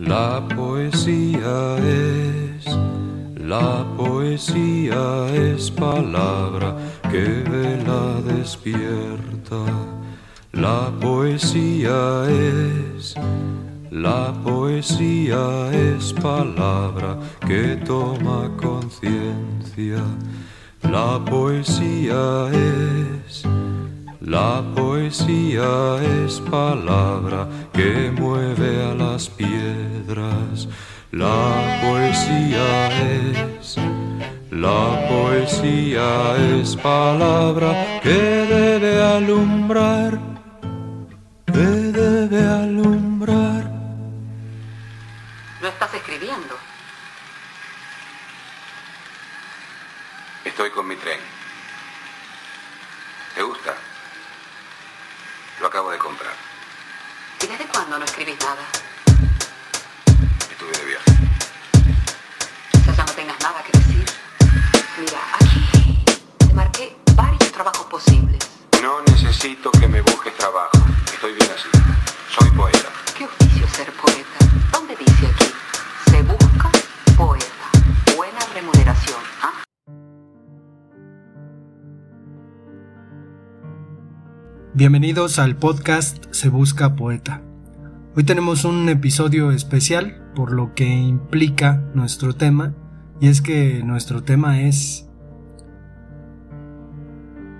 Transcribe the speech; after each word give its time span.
La 0.00 0.42
poesía 0.56 1.76
es, 1.76 2.64
la 3.36 3.84
poesía 3.98 5.26
es 5.28 5.70
palabra 5.70 6.74
que 7.10 7.44
vela 7.48 8.22
despierta. 8.24 9.62
La 10.52 10.90
poesía 11.00 12.24
es, 12.30 13.14
la 13.90 14.32
poesía 14.42 15.70
es 15.70 16.14
palabra 16.14 17.18
que 17.46 17.76
toma 17.84 18.50
conciencia. 18.56 20.02
La 20.82 21.22
poesía 21.22 22.48
es, 22.48 23.44
la 24.20 24.62
poesía 24.74 25.96
es 26.24 26.40
palabra 26.40 27.48
que 27.72 28.10
mueve 28.10 28.84
a 28.84 28.94
las 28.94 29.28
piedras. 29.28 30.68
La 31.10 31.80
poesía 31.82 32.88
es, 33.10 33.76
la 34.50 35.08
poesía 35.08 36.36
es 36.36 36.76
palabra 36.76 38.00
que 38.02 38.10
debe 38.10 39.02
alumbrar, 39.02 40.20
que 41.46 41.52
debe 41.52 42.46
alumbrar. 42.46 43.64
¿No 45.60 45.68
estás 45.68 45.94
escribiendo? 45.94 46.56
Estoy 50.44 50.70
con 50.70 50.86
mi 50.86 50.96
tren. 50.96 51.18
¿Te 53.34 53.42
gusta? 53.42 53.79
Lo 55.60 55.66
acabo 55.66 55.90
de 55.90 55.98
comprar. 55.98 56.32
¿Y 57.42 57.46
desde 57.46 57.66
cuándo 57.66 57.98
no 57.98 58.04
escribís 58.06 58.38
nada? 58.40 58.62
Estuve 60.50 60.72
de 60.72 60.84
viaje. 60.86 61.12
Quizás 62.72 62.96
ya 62.96 63.04
no 63.04 63.12
tengas 63.12 63.40
nada 63.40 63.62
que 63.62 63.78
decir. 63.78 64.04
Mira, 64.98 65.20
aquí 65.38 65.69
Bienvenidos 84.80 85.38
al 85.38 85.56
podcast 85.56 86.24
Se 86.30 86.48
Busca 86.48 86.96
Poeta. 86.96 87.42
Hoy 88.16 88.24
tenemos 88.24 88.64
un 88.64 88.88
episodio 88.88 89.50
especial 89.50 90.32
por 90.34 90.52
lo 90.52 90.72
que 90.74 90.86
implica 90.86 91.84
nuestro 91.92 92.34
tema 92.34 92.74
y 93.20 93.28
es 93.28 93.42
que 93.42 93.82
nuestro 93.84 94.22
tema 94.22 94.62
es 94.62 95.06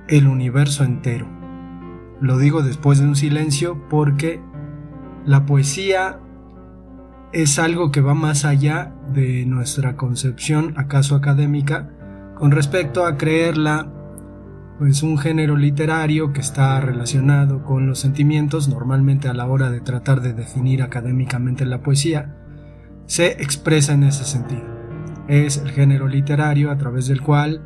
el 0.09 0.29
universo 0.29 0.83
entero. 0.83 1.29
Lo 2.23 2.39
digo 2.39 2.63
después 2.63 3.01
de 3.01 3.09
un 3.09 3.17
silencio 3.17 3.87
porque 3.91 4.41
la 5.27 5.45
poesía 5.45 6.21
es 7.35 7.59
algo 7.59 7.93
que 7.93 8.01
va 8.01 8.15
más 8.15 8.47
allá 8.47 8.95
de 9.13 9.45
nuestra 9.45 9.95
concepción 9.99 10.73
acaso 10.79 11.17
académica 11.17 11.91
con 12.35 12.51
respecto 12.51 13.05
a 13.05 13.19
creerla 13.19 13.93
pues 14.81 15.03
un 15.03 15.19
género 15.19 15.59
literario 15.59 16.33
que 16.33 16.41
está 16.41 16.81
relacionado 16.81 17.65
con 17.65 17.87
los 17.87 17.99
sentimientos, 17.99 18.71
normalmente 18.71 19.29
a 19.29 19.35
la 19.35 19.47
hora 19.47 19.71
de 19.71 19.83
tratar 19.83 20.23
de 20.23 20.33
definir 20.33 20.83
académicamente 20.83 21.67
la 21.67 21.83
poesía, 21.83 22.35
se 23.05 23.43
expresa 23.43 23.93
en 23.93 24.05
ese 24.05 24.25
sentido. 24.25 24.65
Es 25.29 25.59
el 25.59 25.71
género 25.71 26.09
literario 26.09 26.71
a 26.71 26.79
través 26.79 27.09
del 27.09 27.21
cual 27.21 27.61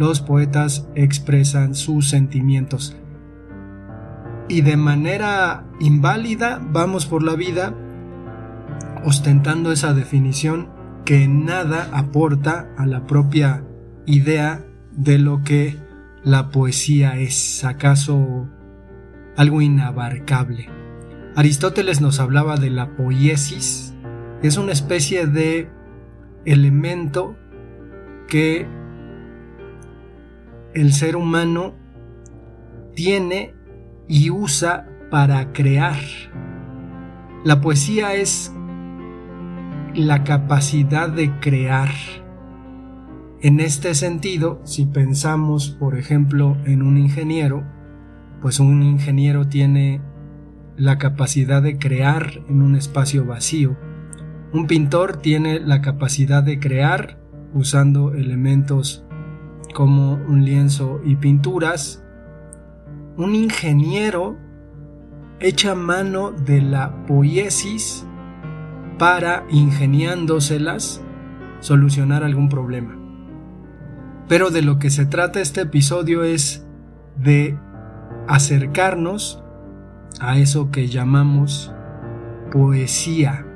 los 0.00 0.20
poetas 0.20 0.88
expresan 0.96 1.76
sus 1.76 2.08
sentimientos. 2.08 2.96
Y 4.48 4.62
de 4.62 4.76
manera 4.76 5.64
inválida 5.78 6.60
vamos 6.60 7.06
por 7.06 7.22
la 7.22 7.36
vida 7.36 7.72
ostentando 9.04 9.70
esa 9.70 9.94
definición 9.94 10.70
que 11.04 11.28
nada 11.28 11.88
aporta 11.92 12.68
a 12.76 12.84
la 12.84 13.06
propia 13.06 13.62
idea 14.06 14.64
de 14.90 15.18
lo 15.18 15.44
que 15.44 15.86
la 16.24 16.50
poesía 16.50 17.18
es 17.18 17.64
acaso 17.64 18.48
algo 19.36 19.60
inabarcable. 19.60 20.68
Aristóteles 21.36 22.00
nos 22.00 22.18
hablaba 22.20 22.56
de 22.56 22.70
la 22.70 22.96
poiesis, 22.96 23.94
es 24.42 24.56
una 24.56 24.72
especie 24.72 25.26
de 25.26 25.70
elemento 26.44 27.36
que 28.26 28.66
el 30.74 30.92
ser 30.92 31.16
humano 31.16 31.74
tiene 32.94 33.54
y 34.08 34.30
usa 34.30 34.88
para 35.10 35.52
crear. 35.52 35.98
La 37.44 37.60
poesía 37.60 38.14
es 38.14 38.52
la 39.94 40.24
capacidad 40.24 41.08
de 41.08 41.38
crear 41.40 41.88
en 43.40 43.60
este 43.60 43.94
sentido, 43.94 44.60
si 44.64 44.84
pensamos, 44.84 45.70
por 45.70 45.96
ejemplo, 45.96 46.56
en 46.64 46.82
un 46.82 46.96
ingeniero, 46.96 47.62
pues 48.42 48.58
un 48.58 48.82
ingeniero 48.82 49.46
tiene 49.46 50.00
la 50.76 50.98
capacidad 50.98 51.62
de 51.62 51.78
crear 51.78 52.40
en 52.48 52.62
un 52.62 52.74
espacio 52.74 53.24
vacío. 53.24 53.76
Un 54.52 54.66
pintor 54.66 55.18
tiene 55.18 55.60
la 55.60 55.82
capacidad 55.82 56.42
de 56.42 56.58
crear 56.58 57.20
usando 57.54 58.12
elementos 58.12 59.04
como 59.72 60.14
un 60.14 60.44
lienzo 60.44 61.00
y 61.04 61.14
pinturas. 61.14 62.04
Un 63.16 63.36
ingeniero 63.36 64.36
echa 65.38 65.76
mano 65.76 66.32
de 66.32 66.60
la 66.60 67.06
poiesis 67.06 68.04
para, 68.98 69.44
ingeniándoselas, 69.48 71.04
solucionar 71.60 72.24
algún 72.24 72.48
problema. 72.48 72.97
Pero 74.28 74.50
de 74.50 74.60
lo 74.60 74.78
que 74.78 74.90
se 74.90 75.06
trata 75.06 75.40
este 75.40 75.62
episodio 75.62 76.22
es 76.22 76.66
de 77.16 77.58
acercarnos 78.28 79.42
a 80.20 80.38
eso 80.38 80.70
que 80.70 80.88
llamamos 80.88 81.72
poesía. 82.52 83.46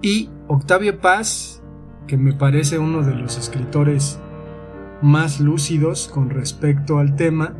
Y 0.00 0.30
Octavio 0.46 1.00
Paz, 1.00 1.62
que 2.06 2.16
me 2.16 2.32
parece 2.32 2.78
uno 2.78 3.02
de 3.02 3.16
los 3.16 3.36
escritores 3.36 4.20
más 5.00 5.40
lúcidos 5.40 6.06
con 6.06 6.30
respecto 6.30 6.98
al 6.98 7.16
tema, 7.16 7.54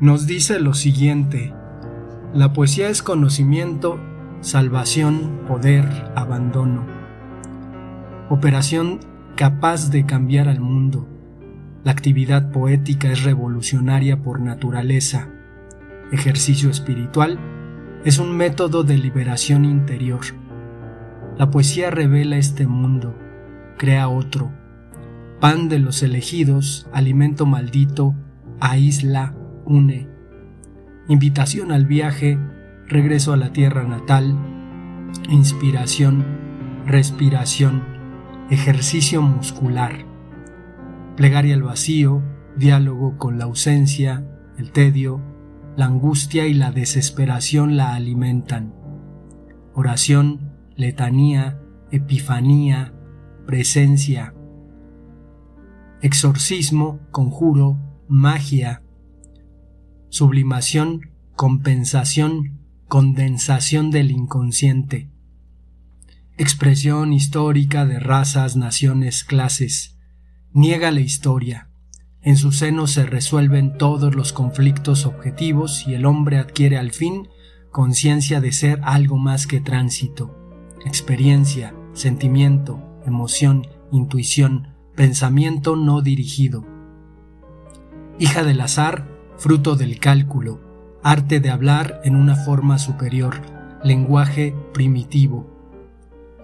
nos 0.00 0.26
dice 0.26 0.60
lo 0.60 0.72
siguiente, 0.72 1.52
la 2.32 2.54
poesía 2.54 2.88
es 2.88 3.02
conocimiento, 3.02 3.98
salvación, 4.40 5.42
poder, 5.46 5.84
abandono 6.14 6.97
operación 8.30 9.00
capaz 9.36 9.90
de 9.90 10.04
cambiar 10.04 10.48
al 10.48 10.60
mundo. 10.60 11.08
La 11.84 11.92
actividad 11.92 12.50
poética 12.50 13.10
es 13.10 13.22
revolucionaria 13.22 14.22
por 14.22 14.40
naturaleza. 14.40 15.28
Ejercicio 16.12 16.70
espiritual 16.70 17.38
es 18.04 18.18
un 18.18 18.36
método 18.36 18.84
de 18.84 18.98
liberación 18.98 19.64
interior. 19.64 20.20
La 21.38 21.50
poesía 21.50 21.90
revela 21.90 22.36
este 22.36 22.66
mundo, 22.66 23.16
crea 23.78 24.08
otro. 24.08 24.52
Pan 25.40 25.68
de 25.68 25.78
los 25.78 26.02
elegidos, 26.02 26.88
alimento 26.92 27.46
maldito, 27.46 28.14
aísla, 28.60 29.34
une. 29.64 30.08
Invitación 31.08 31.72
al 31.72 31.86
viaje, 31.86 32.38
regreso 32.88 33.32
a 33.32 33.36
la 33.36 33.52
tierra 33.52 33.84
natal, 33.84 34.36
inspiración, 35.30 36.24
respiración 36.86 37.97
ejercicio 38.50 39.20
muscular, 39.20 40.06
plegaria 41.16 41.54
al 41.54 41.62
vacío, 41.62 42.22
diálogo 42.56 43.18
con 43.18 43.38
la 43.38 43.44
ausencia, 43.44 44.26
el 44.56 44.72
tedio, 44.72 45.20
la 45.76 45.84
angustia 45.84 46.46
y 46.46 46.54
la 46.54 46.72
desesperación 46.72 47.76
la 47.76 47.94
alimentan. 47.94 48.74
Oración, 49.74 50.54
letanía, 50.76 51.60
epifanía, 51.90 52.94
presencia, 53.46 54.34
exorcismo, 56.00 57.00
conjuro, 57.10 57.78
magia, 58.08 58.82
sublimación, 60.08 61.10
compensación, 61.36 62.60
condensación 62.88 63.90
del 63.90 64.10
inconsciente, 64.10 65.10
expresión 66.38 67.12
histórica 67.12 67.84
de 67.84 67.98
razas, 67.98 68.56
naciones, 68.56 69.24
clases. 69.24 69.98
Niega 70.52 70.92
la 70.92 71.00
historia. 71.00 71.68
En 72.22 72.36
su 72.36 72.52
seno 72.52 72.86
se 72.86 73.04
resuelven 73.04 73.76
todos 73.76 74.14
los 74.14 74.32
conflictos 74.32 75.04
objetivos 75.04 75.86
y 75.88 75.94
el 75.94 76.06
hombre 76.06 76.38
adquiere 76.38 76.78
al 76.78 76.92
fin 76.92 77.28
conciencia 77.72 78.40
de 78.40 78.52
ser 78.52 78.80
algo 78.84 79.18
más 79.18 79.48
que 79.48 79.60
tránsito, 79.60 80.36
experiencia, 80.86 81.74
sentimiento, 81.92 82.82
emoción, 83.04 83.66
intuición, 83.90 84.76
pensamiento 84.94 85.74
no 85.74 86.02
dirigido. 86.02 86.64
Hija 88.20 88.44
del 88.44 88.60
azar, 88.60 89.08
fruto 89.38 89.74
del 89.74 89.98
cálculo, 89.98 90.60
arte 91.02 91.40
de 91.40 91.50
hablar 91.50 92.00
en 92.04 92.14
una 92.14 92.36
forma 92.36 92.78
superior, 92.78 93.42
lenguaje 93.82 94.54
primitivo, 94.72 95.57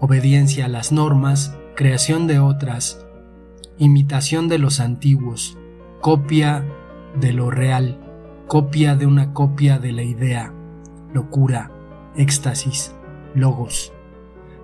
obediencia 0.04 0.66
a 0.66 0.68
las 0.68 0.92
normas, 0.92 1.56
creación 1.74 2.26
de 2.26 2.38
otras, 2.38 3.06
imitación 3.78 4.48
de 4.48 4.58
los 4.58 4.78
antiguos, 4.78 5.56
copia 6.02 6.62
de 7.18 7.32
lo 7.32 7.50
real, 7.50 7.98
copia 8.46 8.96
de 8.96 9.06
una 9.06 9.32
copia 9.32 9.78
de 9.78 9.92
la 9.92 10.02
idea, 10.02 10.52
locura, 11.14 11.70
éxtasis, 12.16 12.94
logos. 13.34 13.94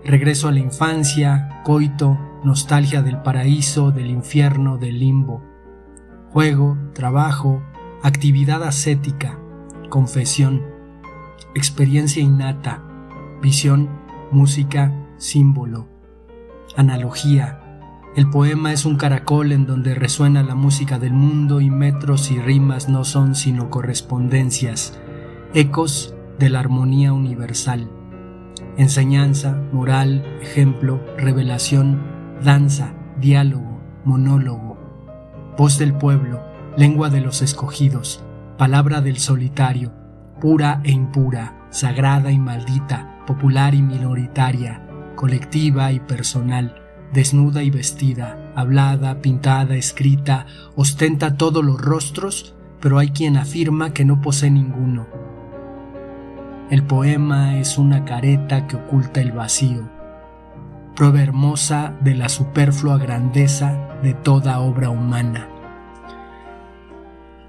Regreso 0.05 0.47
a 0.47 0.53
la 0.53 0.59
infancia, 0.59 1.63
coito, 1.65 2.19
nostalgia 2.45 3.01
del 3.01 3.23
paraíso, 3.23 3.93
del 3.93 4.11
infierno, 4.11 4.77
del 4.77 4.99
limbo. 4.99 5.43
Juego, 6.33 6.77
trabajo, 6.93 7.63
actividad 8.03 8.63
ascética, 8.63 9.39
confesión, 9.89 10.63
experiencia 11.55 12.23
innata, 12.23 12.85
visión, 13.41 13.89
música, 14.31 14.93
símbolo, 15.21 15.87
analogía, 16.77 17.61
el 18.17 18.29
poema 18.29 18.73
es 18.73 18.87
un 18.87 18.97
caracol 18.97 19.53
en 19.53 19.67
donde 19.67 19.95
resuena 19.95 20.43
la 20.43 20.57
música 20.57 20.99
del 20.99 21.13
mundo 21.13 21.61
y 21.61 21.71
metros 21.71 22.31
y 22.33 22.41
rimas 22.41 22.89
no 22.89 23.05
son 23.05 23.37
sino 23.37 23.71
correspondencias, 23.71 24.99
ecos 25.55 26.15
de 26.39 26.49
la 26.49 26.59
armonía 26.59 27.13
universal. 27.13 27.89
Enseñanza, 28.77 29.63
moral, 29.73 30.25
ejemplo, 30.41 31.01
revelación, 31.17 32.03
danza, 32.43 32.95
diálogo, 33.21 33.81
monólogo. 34.05 34.77
Voz 35.57 35.79
del 35.79 35.93
pueblo, 35.93 36.43
lengua 36.77 37.11
de 37.11 37.21
los 37.21 37.43
escogidos, 37.43 38.25
palabra 38.57 39.03
del 39.03 39.19
solitario, 39.19 39.93
pura 40.41 40.81
e 40.83 40.91
impura, 40.91 41.69
sagrada 41.71 42.33
y 42.33 42.39
maldita, 42.39 43.23
popular 43.27 43.75
y 43.75 43.83
minoritaria, 43.83 44.90
colectiva 45.21 45.93
y 45.93 46.01
personal 46.01 46.81
desnuda 47.13 47.63
y 47.63 47.69
vestida, 47.69 48.39
hablada, 48.57 49.21
pintada, 49.21 49.77
escrita, 49.77 50.47
ostenta 50.77 51.37
todos 51.37 51.63
los 51.63 51.79
rostros, 51.79 52.55
pero 52.81 52.99
hay 52.99 53.11
quien 53.11 53.37
afirma 53.37 53.93
que 53.93 54.07
no 54.07 54.23
posee 54.23 54.51
ninguno. 54.51 55.07
El 56.71 56.85
poema 56.85 57.59
es 57.59 57.77
una 57.77 58.07
careta 58.07 58.67
que 58.67 58.77
oculta 58.77 59.21
el 59.21 59.33
vacío, 59.33 59.91
prueba 60.97 61.21
hermosa 61.21 61.93
de 62.01 62.15
la 62.15 62.31
superflua 62.31 62.97
grandeza 62.97 63.99
de 64.03 64.15
toda 64.15 64.61
obra 64.61 64.89
humana. 64.89 65.49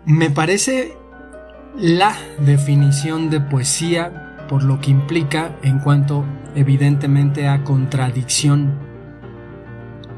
Me 0.05 0.29
parece 0.29 0.97
la 1.77 2.17
definición 2.45 3.29
de 3.29 3.39
poesía 3.39 4.30
por 4.51 4.63
lo 4.63 4.81
que 4.81 4.91
implica 4.91 5.55
en 5.63 5.79
cuanto 5.79 6.25
evidentemente 6.55 7.47
a 7.47 7.63
contradicción 7.63 8.73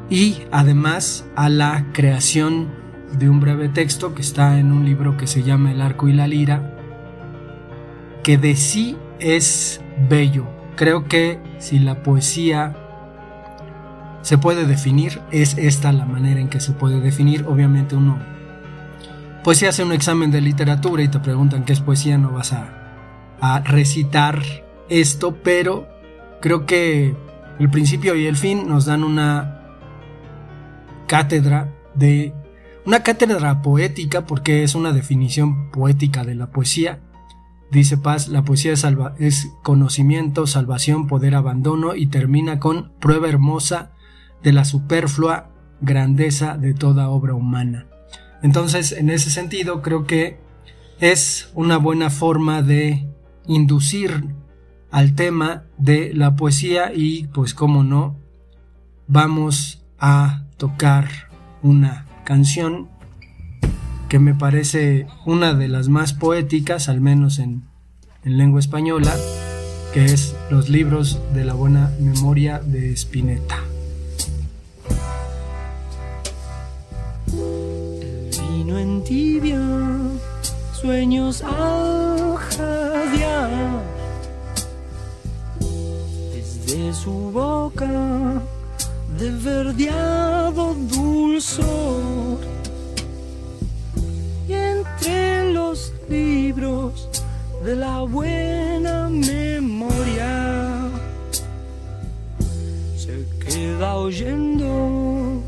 y 0.09 0.41
además 0.51 1.23
a 1.35 1.49
la 1.49 1.85
creación 1.93 2.69
de 3.15 3.29
un 3.29 3.39
breve 3.39 3.69
texto 3.69 4.15
que 4.15 4.23
está 4.23 4.57
en 4.57 4.71
un 4.71 4.85
libro 4.85 5.17
que 5.17 5.27
se 5.27 5.43
llama 5.43 5.71
El 5.71 5.81
arco 5.81 6.07
y 6.07 6.13
la 6.13 6.25
lira, 6.25 6.75
que 8.23 8.39
de 8.39 8.55
sí 8.55 8.97
es 9.19 9.81
bello. 10.09 10.47
Creo 10.75 11.07
que 11.07 11.39
si 11.59 11.77
la 11.77 12.01
poesía 12.01 12.75
se 14.23 14.39
puede 14.39 14.65
definir, 14.65 15.21
es 15.29 15.59
esta 15.59 15.91
la 15.91 16.05
manera 16.05 16.41
en 16.41 16.49
que 16.49 16.59
se 16.59 16.71
puede 16.71 17.01
definir. 17.01 17.45
Obviamente 17.47 17.95
uno, 17.95 18.17
pues 19.43 19.59
si 19.59 19.67
hace 19.67 19.83
un 19.83 19.91
examen 19.91 20.31
de 20.31 20.41
literatura 20.41 21.03
y 21.03 21.07
te 21.07 21.19
preguntan 21.19 21.65
qué 21.65 21.73
es 21.73 21.81
poesía, 21.81 22.17
no 22.17 22.31
vas 22.31 22.51
a, 22.51 22.82
recitar 23.65 24.41
esto, 24.89 25.37
pero 25.43 25.87
creo 26.41 26.65
que 26.65 27.15
el 27.59 27.69
principio 27.69 28.15
y 28.15 28.25
el 28.25 28.37
fin 28.37 28.67
nos 28.67 28.85
dan 28.85 29.03
una 29.03 29.61
cátedra 31.07 31.73
de 31.93 32.33
una 32.85 33.03
cátedra 33.03 33.61
poética 33.61 34.25
porque 34.25 34.63
es 34.63 34.75
una 34.75 34.91
definición 34.91 35.71
poética 35.71 36.23
de 36.23 36.35
la 36.35 36.51
poesía. 36.51 37.01
Dice 37.71 37.97
Paz, 37.97 38.27
la 38.27 38.43
poesía 38.43 38.73
es, 38.73 38.85
es 39.19 39.47
conocimiento, 39.63 40.47
salvación, 40.47 41.07
poder, 41.07 41.35
abandono 41.35 41.95
y 41.95 42.07
termina 42.07 42.59
con 42.59 42.91
prueba 42.99 43.29
hermosa 43.29 43.91
de 44.43 44.53
la 44.53 44.65
superflua 44.65 45.49
grandeza 45.81 46.57
de 46.57 46.73
toda 46.73 47.09
obra 47.09 47.33
humana. 47.33 47.87
Entonces, 48.41 48.91
en 48.91 49.09
ese 49.09 49.29
sentido, 49.29 49.81
creo 49.81 50.05
que 50.05 50.39
es 50.99 51.51
una 51.55 51.77
buena 51.77 52.09
forma 52.09 52.61
de 52.61 53.12
inducir 53.47 54.35
al 54.91 55.15
tema 55.15 55.63
de 55.77 56.13
la 56.13 56.35
poesía 56.35 56.91
y, 56.93 57.27
pues, 57.27 57.53
como 57.53 57.83
no, 57.83 58.15
vamos 59.07 59.83
a 59.99 60.43
tocar 60.57 61.09
una 61.61 62.05
canción 62.23 62.89
que 64.09 64.19
me 64.19 64.35
parece 64.35 65.07
una 65.25 65.55
de 65.55 65.67
las 65.67 65.89
más 65.89 66.13
poéticas, 66.13 66.89
al 66.89 67.01
menos 67.01 67.39
en, 67.39 67.63
lengua 68.23 68.59
española, 68.59 69.13
que 69.93 70.05
es 70.05 70.35
Los 70.51 70.69
libros 70.69 71.19
de 71.33 71.43
la 71.43 71.55
buena 71.55 71.91
memoria 71.99 72.59
de 72.59 72.93
Spinetta. 72.93 73.57
Vino 78.51 78.77
en 78.77 79.03
sueños 80.79 81.41
al 81.41 82.02
su 87.03 87.31
boca 87.31 88.41
de 89.19 89.29
verdeado 89.31 90.73
dulzor. 90.73 92.39
Y 94.47 94.53
entre 94.53 95.51
los 95.51 95.91
libros 96.07 97.09
de 97.65 97.75
la 97.75 97.99
buena 98.03 99.09
memoria 99.09 100.89
se 102.95 103.25
queda 103.43 103.95
oyendo 103.95 105.41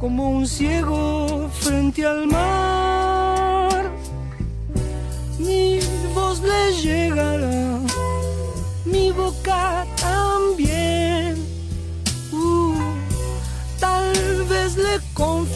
como 0.00 0.30
un 0.30 0.46
ciego 0.46 1.50
frente 1.52 2.06
al 2.06 2.26
mar. 2.26 3.90
Mi 5.38 5.78
voz 6.14 6.40
le 6.40 6.72
llegará, 6.82 7.35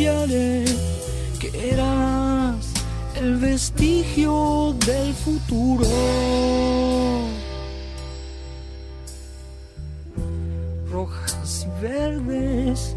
que 0.00 1.50
eras 1.72 2.72
el 3.16 3.36
vestigio 3.36 4.74
del 4.86 5.12
futuro. 5.12 5.84
Rojas 10.90 11.66
y 11.66 11.68
verdes, 11.82 12.96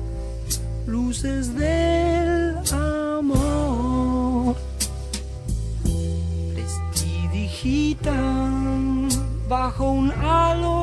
luces 0.88 1.54
del 1.56 2.58
amor, 2.72 4.56
prestidigitan 6.54 9.10
bajo 9.50 9.92
un 9.92 10.10
halo 10.12 10.83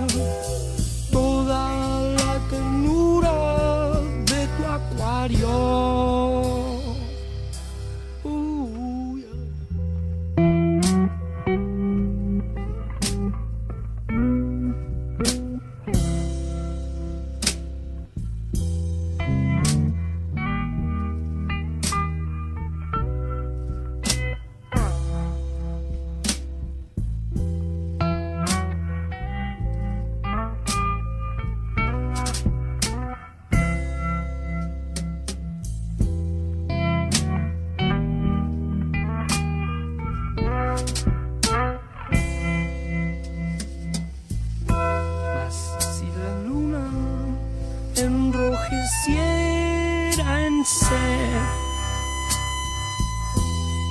ser 50.65 51.41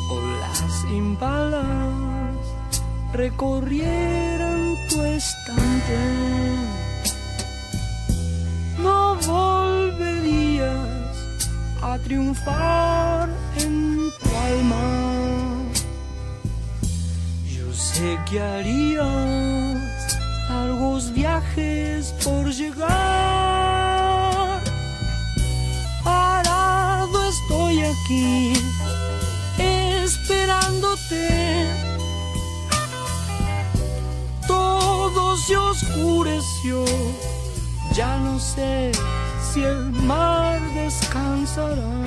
olas 0.08 0.84
impalas 0.92 2.36
recorrieran 3.12 4.76
tu 4.88 5.02
estante. 5.02 5.98
No 8.78 9.16
volverías 9.26 10.68
a 11.82 11.98
triunfar 11.98 13.28
en 13.56 14.10
tu 14.22 14.36
alma. 14.36 14.86
Yo 17.46 17.72
sé 17.72 18.18
que 18.28 18.40
harías 18.40 19.80
largos 20.48 21.12
viajes 21.12 22.14
por 22.24 22.50
llegar 22.52 23.29
esperándote. 29.58 31.66
Todo 34.46 35.36
se 35.36 35.56
oscureció, 35.56 36.84
ya 37.94 38.18
no 38.18 38.38
sé 38.38 38.92
si 39.52 39.62
el 39.62 39.92
mar 39.92 40.60
descansará. 40.74 42.04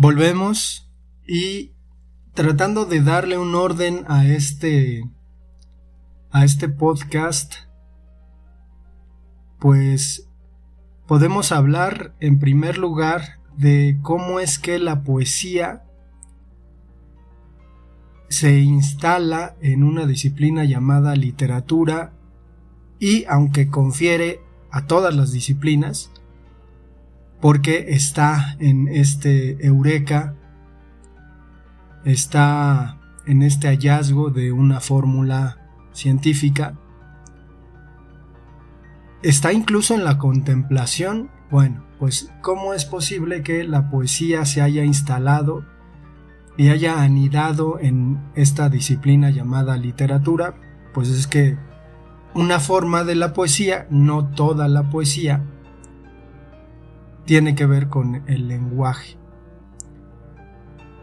Volvemos 0.00 0.88
y 1.26 1.72
tratando 2.32 2.84
de 2.84 3.02
darle 3.02 3.36
un 3.36 3.56
orden 3.56 4.04
a 4.06 4.26
este 4.26 5.02
a 6.30 6.44
este 6.44 6.68
podcast 6.68 7.54
pues 9.58 10.28
podemos 11.08 11.50
hablar 11.52 12.14
en 12.20 12.38
primer 12.38 12.78
lugar 12.78 13.40
de 13.56 13.98
cómo 14.02 14.38
es 14.38 14.60
que 14.60 14.78
la 14.78 15.02
poesía 15.02 15.82
se 18.28 18.60
instala 18.60 19.56
en 19.60 19.82
una 19.82 20.06
disciplina 20.06 20.64
llamada 20.64 21.16
literatura 21.16 22.12
y 23.00 23.24
aunque 23.24 23.68
confiere 23.68 24.42
a 24.70 24.86
todas 24.86 25.14
las 25.14 25.32
disciplinas 25.32 26.10
porque 27.40 27.86
está 27.90 28.56
en 28.58 28.88
este 28.88 29.64
eureka 29.64 30.34
está 32.04 32.98
en 33.26 33.42
este 33.42 33.68
hallazgo 33.68 34.30
de 34.30 34.52
una 34.52 34.80
fórmula 34.80 35.58
científica. 35.92 36.74
Está 39.22 39.52
incluso 39.52 39.94
en 39.94 40.04
la 40.04 40.18
contemplación. 40.18 41.30
Bueno, 41.50 41.84
pues 41.98 42.32
¿cómo 42.40 42.74
es 42.74 42.84
posible 42.84 43.42
que 43.42 43.64
la 43.64 43.90
poesía 43.90 44.44
se 44.44 44.62
haya 44.62 44.84
instalado 44.84 45.64
y 46.56 46.68
haya 46.70 47.02
anidado 47.02 47.78
en 47.78 48.18
esta 48.34 48.68
disciplina 48.68 49.30
llamada 49.30 49.76
literatura? 49.76 50.54
Pues 50.94 51.08
es 51.08 51.26
que 51.26 51.58
una 52.38 52.60
forma 52.60 53.04
de 53.04 53.14
la 53.14 53.32
poesía, 53.32 53.86
no 53.90 54.28
toda 54.28 54.68
la 54.68 54.90
poesía, 54.90 55.44
tiene 57.24 57.54
que 57.54 57.66
ver 57.66 57.88
con 57.88 58.22
el 58.26 58.48
lenguaje 58.48 59.18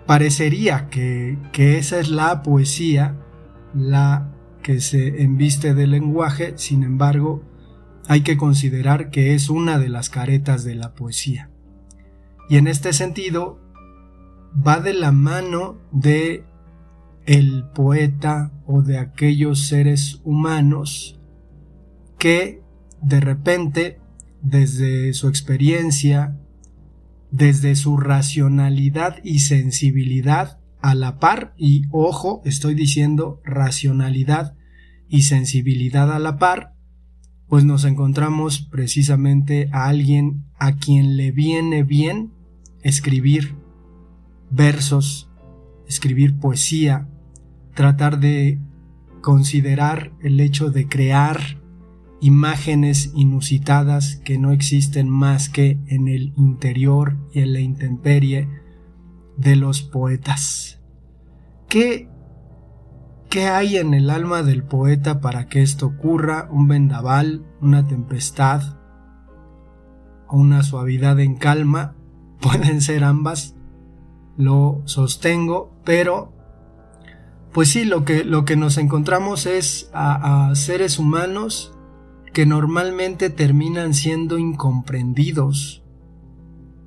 parecería 0.05 0.89
que, 0.89 1.37
que, 1.51 1.77
esa 1.77 1.99
es 1.99 2.09
la 2.09 2.43
poesía, 2.43 3.15
la 3.73 4.31
que 4.61 4.79
se 4.79 5.21
embiste 5.23 5.73
del 5.73 5.91
lenguaje, 5.91 6.53
sin 6.57 6.83
embargo, 6.83 7.43
hay 8.07 8.21
que 8.21 8.37
considerar 8.37 9.09
que 9.09 9.33
es 9.33 9.49
una 9.49 9.79
de 9.79 9.89
las 9.89 10.09
caretas 10.09 10.63
de 10.63 10.75
la 10.75 10.93
poesía. 10.93 11.49
Y 12.49 12.57
en 12.57 12.67
este 12.67 12.93
sentido, 12.93 13.59
va 14.55 14.79
de 14.79 14.93
la 14.93 15.11
mano 15.11 15.79
de 15.91 16.45
el 17.25 17.65
poeta 17.73 18.51
o 18.67 18.83
de 18.83 18.99
aquellos 18.99 19.67
seres 19.67 20.21
humanos 20.23 21.19
que 22.25 22.63
de 23.03 23.19
repente, 23.19 23.99
desde 24.41 25.13
su 25.13 25.27
experiencia, 25.27 26.35
desde 27.29 27.75
su 27.75 27.97
racionalidad 27.97 29.17
y 29.23 29.41
sensibilidad 29.41 30.59
a 30.81 30.95
la 30.95 31.19
par, 31.19 31.53
y 31.55 31.83
ojo, 31.91 32.41
estoy 32.43 32.73
diciendo 32.73 33.41
racionalidad 33.43 34.55
y 35.07 35.21
sensibilidad 35.21 36.11
a 36.11 36.17
la 36.17 36.39
par, 36.39 36.73
pues 37.47 37.63
nos 37.63 37.85
encontramos 37.85 38.59
precisamente 38.71 39.69
a 39.71 39.85
alguien 39.85 40.45
a 40.57 40.77
quien 40.77 41.17
le 41.17 41.31
viene 41.31 41.83
bien 41.83 42.31
escribir 42.81 43.53
versos, 44.49 45.29
escribir 45.87 46.39
poesía, 46.39 47.07
tratar 47.75 48.19
de 48.19 48.59
considerar 49.21 50.11
el 50.23 50.39
hecho 50.39 50.71
de 50.71 50.87
crear 50.87 51.63
imágenes 52.21 53.11
inusitadas 53.15 54.21
que 54.23 54.37
no 54.37 54.51
existen 54.51 55.09
más 55.09 55.49
que 55.49 55.79
en 55.87 56.07
el 56.07 56.33
interior 56.37 57.17
y 57.33 57.41
en 57.41 57.53
la 57.53 57.59
intemperie 57.59 58.49
de 59.37 59.55
los 59.55 59.81
poetas. 59.81 60.79
¿Qué, 61.67 62.09
¿Qué 63.29 63.47
hay 63.47 63.77
en 63.77 63.93
el 63.93 64.09
alma 64.09 64.43
del 64.43 64.63
poeta 64.63 65.19
para 65.19 65.47
que 65.47 65.61
esto 65.61 65.87
ocurra? 65.87 66.47
¿Un 66.51 66.67
vendaval? 66.67 67.45
¿Una 67.61 67.85
tempestad? 67.85 68.77
¿O 70.27 70.37
una 70.37 70.63
suavidad 70.63 71.19
en 71.19 71.35
calma? 71.35 71.95
Pueden 72.41 72.81
ser 72.81 73.03
ambas, 73.03 73.55
lo 74.37 74.81
sostengo, 74.85 75.79
pero 75.83 76.33
pues 77.51 77.69
sí, 77.69 77.85
lo 77.85 78.03
que, 78.03 78.23
lo 78.25 78.43
que 78.43 78.57
nos 78.57 78.77
encontramos 78.77 79.45
es 79.45 79.89
a, 79.93 80.49
a 80.49 80.55
seres 80.55 80.99
humanos 80.99 81.74
que 82.35 82.45
normalmente 82.45 83.29
terminan 83.29 83.93
siendo 83.93 84.37
incomprendidos, 84.37 85.85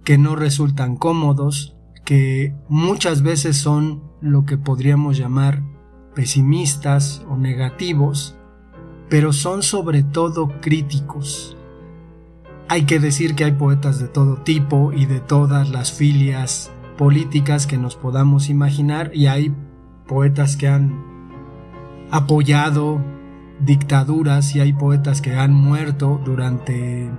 que 0.05 0.19
no 0.19 0.37
resultan 0.37 0.95
cómodos, 0.97 1.75
que 2.05 2.55
muchas 2.69 3.23
veces 3.23 3.57
son 3.57 4.03
lo 4.21 4.45
que 4.45 4.59
podríamos 4.59 5.17
llamar 5.17 5.63
pesimistas 6.15 7.25
o 7.31 7.39
negativos, 7.39 8.37
pero 9.09 9.33
son 9.33 9.63
sobre 9.63 10.03
todo 10.03 10.61
críticos. 10.61 11.57
hay 12.69 12.85
que 12.85 12.99
decir 12.99 13.35
que 13.35 13.45
hay 13.45 13.53
poetas 13.53 13.99
de 13.99 14.09
todo 14.09 14.43
tipo 14.43 14.93
y 14.93 15.07
de 15.07 15.21
todas 15.21 15.71
las 15.71 15.91
filias 15.91 16.71
políticas 16.99 17.67
que 17.67 17.79
nos 17.79 17.97
podamos 17.97 18.51
imaginar 18.51 19.13
y 19.15 19.29
hay 19.29 19.55
poetas 20.07 20.59
que 20.59 20.69
han 20.69 21.03
apoyado 22.11 23.03
dictaduras 23.61 24.55
y 24.55 24.61
hay 24.61 24.73
poetas 24.73 25.21
que 25.21 25.35
han 25.35 25.53
muerto 25.53 26.21
durante 26.25 27.11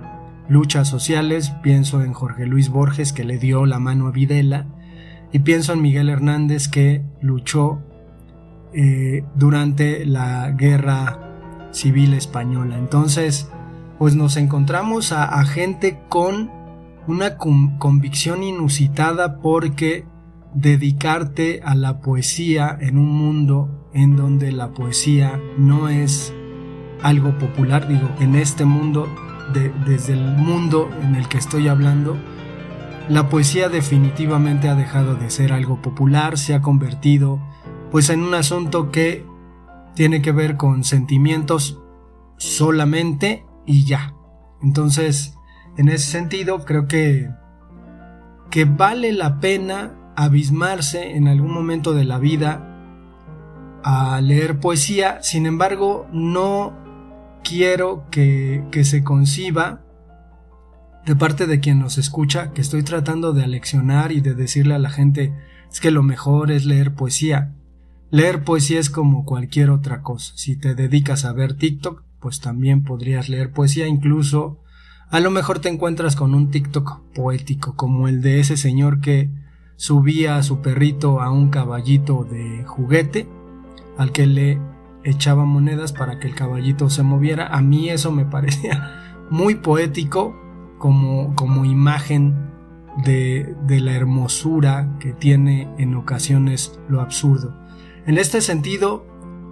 luchas 0.48 0.88
sociales. 0.88 1.52
Pienso 1.62 2.02
en 2.02 2.12
Jorge 2.12 2.46
Luis 2.46 2.68
Borges 2.68 3.12
que 3.12 3.24
le 3.24 3.38
dio 3.38 3.66
la 3.66 3.78
mano 3.78 4.06
a 4.06 4.10
Videla 4.10 4.66
y 5.32 5.40
pienso 5.40 5.72
en 5.72 5.82
Miguel 5.82 6.08
Hernández 6.08 6.68
que 6.68 7.02
luchó 7.20 7.80
eh, 8.72 9.24
durante 9.34 10.04
la 10.06 10.50
guerra 10.50 11.18
civil 11.72 12.14
española. 12.14 12.78
Entonces, 12.78 13.48
pues 13.98 14.16
nos 14.16 14.36
encontramos 14.36 15.12
a, 15.12 15.44
gente 15.44 16.00
con 16.08 16.50
una 17.06 17.36
convicción 17.36 18.42
inusitada 18.42 19.40
porque 19.40 20.04
dedicarte 20.54 21.60
a 21.64 21.74
la 21.74 22.00
poesía 22.00 22.76
en 22.80 22.98
un 22.98 23.10
mundo 23.10 23.79
en 23.92 24.16
donde 24.16 24.52
la 24.52 24.72
poesía 24.72 25.40
no 25.58 25.88
es 25.88 26.32
algo 27.02 27.36
popular, 27.38 27.88
digo, 27.88 28.08
en 28.20 28.34
este 28.34 28.64
mundo, 28.64 29.08
desde 29.86 30.12
el 30.12 30.36
mundo 30.36 30.90
en 31.02 31.14
el 31.14 31.28
que 31.28 31.38
estoy 31.38 31.68
hablando, 31.68 32.16
la 33.08 33.28
poesía 33.28 33.68
definitivamente 33.68 34.68
ha 34.68 34.74
dejado 34.74 35.16
de 35.16 35.30
ser 35.30 35.52
algo 35.52 35.82
popular, 35.82 36.38
se 36.38 36.54
ha 36.54 36.62
convertido 36.62 37.40
pues 37.90 38.08
en 38.10 38.22
un 38.22 38.34
asunto 38.34 38.92
que 38.92 39.26
tiene 39.94 40.22
que 40.22 40.30
ver 40.30 40.56
con 40.56 40.84
sentimientos 40.84 41.80
solamente 42.36 43.44
y 43.66 43.84
ya. 43.84 44.14
Entonces, 44.62 45.34
en 45.76 45.88
ese 45.88 46.10
sentido, 46.10 46.64
creo 46.64 46.86
que, 46.86 47.28
que 48.50 48.64
vale 48.64 49.12
la 49.12 49.40
pena 49.40 49.96
abismarse 50.14 51.16
en 51.16 51.26
algún 51.26 51.52
momento 51.52 51.92
de 51.92 52.04
la 52.04 52.18
vida 52.18 52.69
a 53.82 54.20
leer 54.20 54.60
poesía, 54.60 55.22
sin 55.22 55.46
embargo, 55.46 56.06
no 56.12 56.76
quiero 57.42 58.06
que, 58.10 58.64
que 58.70 58.84
se 58.84 59.02
conciba 59.02 59.82
de 61.06 61.16
parte 61.16 61.46
de 61.46 61.60
quien 61.60 61.78
nos 61.78 61.98
escucha 61.98 62.52
que 62.52 62.60
estoy 62.60 62.82
tratando 62.82 63.32
de 63.32 63.42
aleccionar 63.42 64.12
y 64.12 64.20
de 64.20 64.34
decirle 64.34 64.74
a 64.74 64.78
la 64.78 64.90
gente 64.90 65.34
es 65.70 65.80
que 65.80 65.90
lo 65.90 66.02
mejor 66.02 66.50
es 66.50 66.64
leer 66.64 66.94
poesía. 66.94 67.54
Leer 68.10 68.44
poesía 68.44 68.80
es 68.80 68.90
como 68.90 69.24
cualquier 69.24 69.70
otra 69.70 70.02
cosa. 70.02 70.32
Si 70.36 70.56
te 70.56 70.74
dedicas 70.74 71.24
a 71.24 71.32
ver 71.32 71.54
TikTok, 71.54 72.02
pues 72.18 72.40
también 72.40 72.82
podrías 72.82 73.28
leer 73.28 73.52
poesía, 73.52 73.86
incluso 73.86 74.60
a 75.10 75.20
lo 75.20 75.30
mejor 75.30 75.60
te 75.60 75.68
encuentras 75.68 76.16
con 76.16 76.34
un 76.34 76.50
TikTok 76.50 77.00
poético, 77.14 77.74
como 77.74 78.08
el 78.08 78.20
de 78.20 78.40
ese 78.40 78.56
señor 78.56 79.00
que 79.00 79.30
subía 79.76 80.36
a 80.36 80.42
su 80.42 80.60
perrito 80.60 81.20
a 81.20 81.30
un 81.30 81.48
caballito 81.48 82.24
de 82.30 82.64
juguete, 82.64 83.28
al 84.00 84.12
que 84.12 84.26
le 84.26 84.58
echaba 85.04 85.44
monedas 85.44 85.92
para 85.92 86.18
que 86.18 86.26
el 86.26 86.34
caballito 86.34 86.88
se 86.88 87.02
moviera. 87.02 87.48
A 87.48 87.60
mí 87.60 87.90
eso 87.90 88.10
me 88.12 88.24
parecía 88.24 89.26
muy 89.30 89.56
poético 89.56 90.34
como, 90.78 91.34
como 91.34 91.66
imagen 91.66 92.50
de, 93.04 93.54
de 93.66 93.80
la 93.80 93.92
hermosura 93.92 94.96
que 95.00 95.12
tiene 95.12 95.68
en 95.76 95.94
ocasiones 95.96 96.80
lo 96.88 97.02
absurdo. 97.02 97.54
En 98.06 98.16
este 98.16 98.40
sentido, 98.40 99.06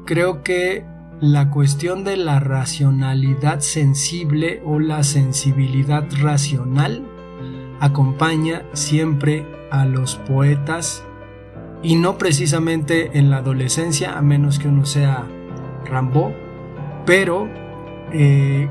creo 0.06 0.42
que 0.42 0.82
la 1.20 1.50
cuestión 1.50 2.02
de 2.02 2.16
la 2.16 2.40
racionalidad 2.40 3.60
sensible 3.60 4.62
o 4.64 4.80
la 4.80 5.02
sensibilidad 5.02 6.06
racional 6.22 7.06
acompaña 7.80 8.62
siempre 8.72 9.46
a 9.70 9.84
los 9.84 10.16
poetas 10.16 11.04
y 11.82 11.96
no 11.96 12.18
precisamente 12.18 13.18
en 13.18 13.30
la 13.30 13.38
adolescencia, 13.38 14.18
a 14.18 14.22
menos 14.22 14.58
que 14.58 14.68
uno 14.68 14.84
sea 14.84 15.26
Rambo, 15.84 16.32
pero 17.06 17.48
eh, 18.12 18.68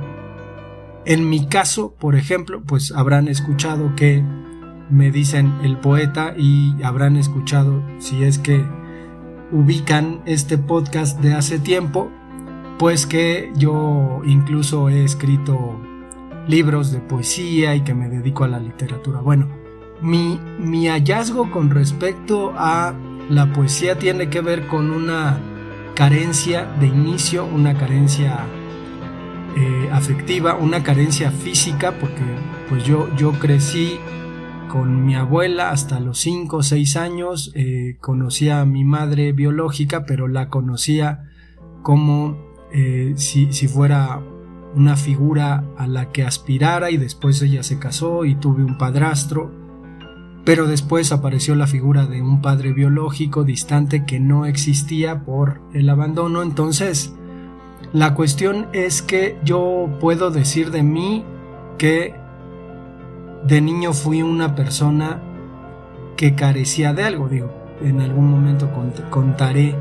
en 1.05 1.29
mi 1.29 1.47
caso, 1.47 1.93
por 1.97 2.15
ejemplo, 2.15 2.61
pues 2.61 2.91
habrán 2.91 3.27
escuchado 3.27 3.95
que 3.95 4.23
me 4.89 5.11
dicen 5.11 5.53
el 5.63 5.77
poeta 5.77 6.33
y 6.37 6.81
habrán 6.83 7.17
escuchado, 7.17 7.81
si 7.99 8.23
es 8.23 8.39
que 8.39 8.63
ubican 9.51 10.21
este 10.25 10.57
podcast 10.57 11.19
de 11.21 11.33
hace 11.33 11.59
tiempo, 11.59 12.11
pues 12.77 13.07
que 13.07 13.51
yo 13.55 14.21
incluso 14.25 14.89
he 14.89 15.03
escrito 15.03 15.79
libros 16.47 16.91
de 16.91 16.99
poesía 16.99 17.75
y 17.75 17.81
que 17.81 17.93
me 17.93 18.09
dedico 18.09 18.43
a 18.43 18.47
la 18.47 18.59
literatura. 18.59 19.21
Bueno, 19.21 19.47
mi, 20.01 20.39
mi 20.59 20.87
hallazgo 20.87 21.51
con 21.51 21.69
respecto 21.69 22.53
a 22.55 22.93
la 23.29 23.51
poesía 23.51 23.97
tiene 23.97 24.29
que 24.29 24.41
ver 24.41 24.67
con 24.67 24.91
una 24.91 25.39
carencia 25.95 26.65
de 26.79 26.87
inicio, 26.87 27.45
una 27.45 27.77
carencia 27.77 28.45
eh, 29.55 29.89
afectiva, 29.91 30.55
una 30.55 30.83
carencia 30.83 31.31
física, 31.31 31.97
porque 31.99 32.23
pues 32.69 32.83
yo, 32.83 33.09
yo 33.15 33.31
crecí 33.33 33.97
con 34.69 35.05
mi 35.05 35.15
abuela 35.15 35.71
hasta 35.71 35.99
los 35.99 36.19
5 36.19 36.57
o 36.57 36.63
6 36.63 36.95
años, 36.97 37.51
eh, 37.55 37.97
conocía 37.99 38.61
a 38.61 38.65
mi 38.65 38.83
madre 38.83 39.31
biológica, 39.31 40.05
pero 40.05 40.27
la 40.27 40.49
conocía 40.49 41.23
como 41.81 42.37
eh, 42.71 43.13
si, 43.15 43.51
si 43.51 43.67
fuera 43.67 44.21
una 44.75 44.95
figura 44.95 45.63
a 45.77 45.87
la 45.87 46.11
que 46.11 46.23
aspirara 46.23 46.91
y 46.91 46.97
después 46.97 47.41
ella 47.41 47.63
se 47.63 47.79
casó 47.79 48.25
y 48.25 48.35
tuve 48.35 48.63
un 48.63 48.77
padrastro, 48.77 49.66
pero 50.47 50.65
después 50.65 51.11
apareció 51.11 51.55
la 51.55 51.67
figura 51.67 52.05
de 52.05 52.21
un 52.21 52.39
padre 52.41 52.71
biológico 52.71 53.43
distante 53.43 54.05
que 54.05 54.21
no 54.21 54.45
existía 54.45 55.25
por 55.25 55.59
el 55.73 55.89
abandono, 55.89 56.41
entonces 56.41 57.13
la 57.91 58.13
cuestión 58.13 58.67
es 58.71 59.01
que 59.01 59.37
yo 59.43 59.89
puedo 59.99 60.31
decir 60.31 60.71
de 60.71 60.83
mí 60.83 61.25
que 61.77 62.15
de 63.45 63.59
niño 63.59 63.91
fui 63.91 64.21
una 64.21 64.55
persona 64.55 65.19
que 66.15 66.33
carecía 66.33 66.93
de 66.93 67.03
algo, 67.03 67.27
digo, 67.27 67.51
en 67.81 67.99
algún 67.99 68.31
momento 68.31 68.69
contaré 69.09 69.75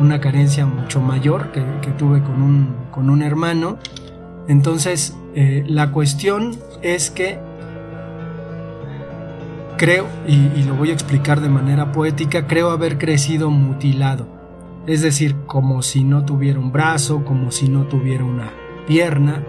una 0.00 0.22
carencia 0.22 0.64
mucho 0.64 1.02
mayor 1.02 1.52
que, 1.52 1.60
tuve 1.98 2.22
con 2.22 2.40
un, 2.40 2.76
con 2.90 3.10
un, 3.10 3.20
hermano. 3.20 3.76
Entonces, 4.48 5.14
eh, 5.34 5.64
la 5.66 5.92
cuestión 5.92 6.56
es 6.80 7.10
que 7.10 7.51
creo, 9.82 10.06
y, 10.28 10.62
lo 10.62 10.76
voy 10.76 10.90
a 10.90 10.92
explicar 10.92 11.40
de 11.40 11.48
manera 11.48 11.90
poética, 11.90 12.46
creo 12.46 12.70
haber 12.70 12.98
crecido 12.98 13.50
mutilado. 13.50 14.28
Es 14.86 15.02
decir, 15.02 15.34
como 15.46 15.82
si 15.82 16.04
no 16.04 16.24
tuviera 16.24 16.60
un 16.60 16.70
brazo, 16.70 17.24
como 17.24 17.50
si 17.50 17.68
no 17.68 17.88
tuviera 17.88 18.22
una 18.22 18.52
pierna. 18.86 19.42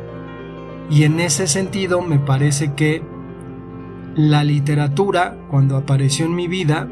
Y 0.90 1.04
en 1.04 1.20
ese 1.20 1.46
sentido 1.46 2.02
me 2.02 2.18
parece 2.18 2.74
que 2.74 3.04
la 4.16 4.44
literatura, 4.44 5.38
cuando 5.52 5.78
apareció 5.78 6.26
en 6.26 6.34
mi 6.34 6.48
vida, 6.48 6.90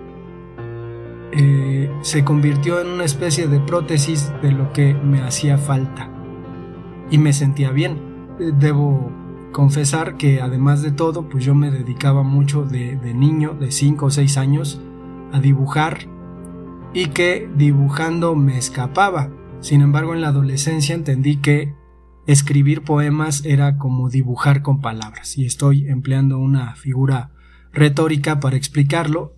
eh, 1.32 1.92
se 2.04 2.24
convirtió 2.24 2.80
en 2.80 2.90
una 2.90 3.06
especie 3.06 3.48
de 3.48 3.60
prótesis 3.60 4.32
de 4.44 4.52
lo 4.52 4.72
que 4.72 4.94
me 4.94 5.24
hacía 5.24 5.58
falta. 5.58 6.12
Y 7.10 7.18
me 7.18 7.34
sentía 7.34 7.72
bien. 7.72 7.98
Debo 8.38 9.12
confesar 9.52 10.18
que 10.18 10.42
además 10.42 10.82
de 10.82 10.92
todo, 10.92 11.30
pues 11.30 11.44
yo 11.44 11.56
me 11.56 11.72
dedicaba 11.72 12.24
mucho 12.24 12.64
de, 12.64 12.96
niño, 13.14 13.54
de 13.54 13.72
5 13.72 14.06
o 14.06 14.12
6 14.12 14.38
años, 14.38 14.82
a 15.32 15.40
dibujar 15.40 16.08
y 16.94 17.08
que 17.08 17.50
dibujando 17.56 18.36
me 18.36 18.58
escapaba. 18.58 19.32
Sin 19.60 19.82
embargo, 19.82 20.14
en 20.14 20.22
la 20.22 20.30
adolescencia 20.30 20.96
entendí 20.96 21.38
que 21.38 21.74
escribir 22.28 22.84
poemas 22.84 23.46
era 23.46 23.78
como 23.78 24.10
dibujar 24.10 24.62
con 24.62 24.82
palabras 24.82 25.38
y 25.38 25.46
estoy 25.46 25.88
empleando 25.88 26.38
una 26.38 26.76
figura 26.76 27.32
retórica 27.72 28.40
para 28.40 28.58
explicarlo 28.58 29.36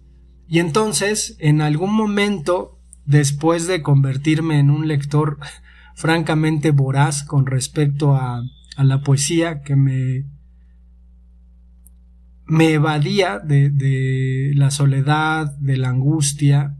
y 0.48 0.60
entonces, 0.60 1.36
en 1.40 1.62
algún 1.62 1.94
momento, 1.94 2.80
después 3.06 3.68
de 3.68 3.82
convertirme 3.82 4.60
en 4.60 4.70
un 4.70 4.88
lector 4.88 5.40
francamente 5.96 6.72
voraz 6.72 7.24
con 7.24 7.46
respecto 7.46 8.16
a, 8.16 8.44
la 8.78 9.02
poesía 9.02 9.62
que 9.62 9.76
me, 9.76 10.26
me 12.46 12.74
evadía 12.74 13.40
de, 13.40 13.70
de 13.70 14.52
la 14.56 14.72
soledad, 14.72 15.58
de 15.60 15.78
la 15.78 15.90
angustia, 15.90 16.78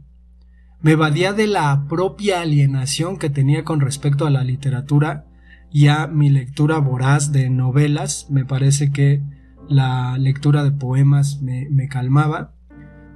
me 0.80 0.92
evadía 0.92 1.32
de 1.32 1.46
la 1.46 1.86
propia 1.88 2.42
alienación 2.42 3.18
que 3.18 3.30
tenía 3.30 3.64
con 3.64 3.80
respecto 3.80 4.26
a 4.26 4.30
la 4.30 4.44
literatura 4.44 5.26
y 5.70 5.88
a 5.88 6.06
mi 6.06 6.28
lectura 6.28 6.78
voraz 6.78 7.32
de 7.32 7.48
novelas. 7.48 8.26
Me 8.30 8.44
parece 8.44 8.92
que 8.92 9.22
la 9.68 10.18
lectura 10.18 10.62
de 10.62 10.72
poemas 10.72 11.40
me, 11.40 11.68
me 11.70 11.88
calmaba. 11.88 12.52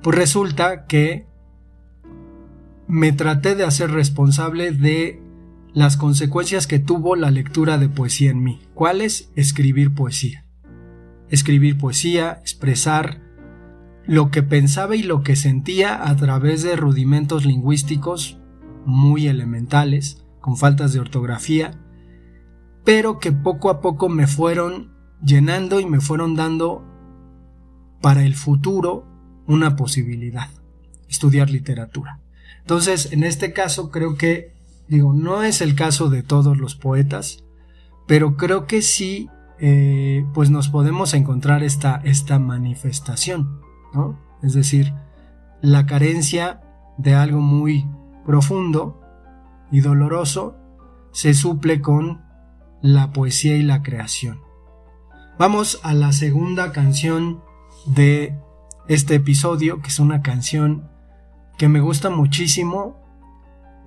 Pues 0.03 0.17
resulta 0.17 0.87
que 0.87 1.27
me 2.87 3.13
traté 3.13 3.55
de 3.55 3.65
hacer 3.65 3.91
responsable 3.91 4.73
de 4.73 5.23
las 5.79 5.97
consecuencias 5.97 6.67
que 6.67 6.81
tuvo 6.81 7.15
la 7.15 7.31
lectura 7.31 7.79
de 7.79 7.89
poesía 7.89 8.33
en 8.33 8.43
mí. 8.43 8.61
¿Cuáles? 8.75 9.31
Escribir 9.37 9.95
poesía. 9.95 10.45
escribir 11.31 11.79
poesía, 11.79 12.39
expresar 12.41 13.21
lo 14.07 14.31
que 14.31 14.43
pensaba 14.43 14.97
y 14.97 15.03
lo 15.03 15.23
que 15.23 15.37
sentía 15.37 16.09
a 16.09 16.17
través 16.17 16.63
de 16.63 16.75
rudimentos 16.75 17.45
lingüísticos 17.45 18.41
muy 18.87 19.29
elementales, 19.29 20.25
con 20.41 20.57
faltas 20.57 20.95
de 20.95 21.01
ortografía, 21.01 21.79
pero 22.85 23.19
que 23.19 23.31
poco 23.31 23.69
a 23.69 23.81
poco 23.81 24.09
me 24.09 24.27
fueron 24.27 24.97
llenando 25.23 25.79
y 25.79 25.87
me 25.87 26.01
fueron 26.01 26.35
dando 26.35 26.85
para 28.01 28.25
el 28.25 28.35
futuro 28.35 29.07
una 29.47 29.77
posibilidad, 29.77 30.49
estudiar 31.09 31.51
literatura. 31.51 32.21
Entonces, 32.61 33.13
en 33.13 33.23
este 33.23 33.53
caso 33.53 33.91
creo 33.91 34.17
que, 34.17 34.58
digo, 34.89 35.13
no 35.13 35.43
es 35.43 35.61
el 35.61 35.75
caso 35.75 36.09
de 36.09 36.23
todos 36.23 36.57
los 36.57 36.75
poetas, 36.75 37.45
pero 38.07 38.37
creo 38.37 38.67
que 38.67 38.83
sí, 38.83 39.29
eh, 39.61 40.25
pues 40.35 40.51
nos 40.51 40.69
podemos 40.69 41.15
encontrar 41.15 41.63
esta, 41.63 42.01
esta 42.05 42.39
manifestación, 42.39 43.61
¿no? 43.93 44.19
Es 44.43 44.55
decir, 44.55 44.95
la 45.61 45.87
carencia 45.87 46.63
de 46.97 47.15
algo 47.15 47.41
muy 47.41 47.87
profundo 48.25 49.01
y 49.71 49.81
doloroso 49.81 50.57
se 51.13 51.35
suple 51.35 51.81
con 51.81 52.23
la 52.81 53.13
poesía 53.13 53.57
y 53.57 53.63
la 53.63 53.83
creación. 53.83 54.41
Vamos 55.39 55.81
a 55.83 55.95
la 55.95 56.13
segunda 56.13 56.73
canción 56.73 57.43
de 57.87 58.39
este 58.89 59.17
episodio, 59.17 59.81
que 59.81 59.89
es 59.89 59.99
una 59.99 60.23
canción 60.23 60.89
que 61.59 61.69
me 61.69 61.81
gusta 61.81 62.11
muchísimo 62.11 63.08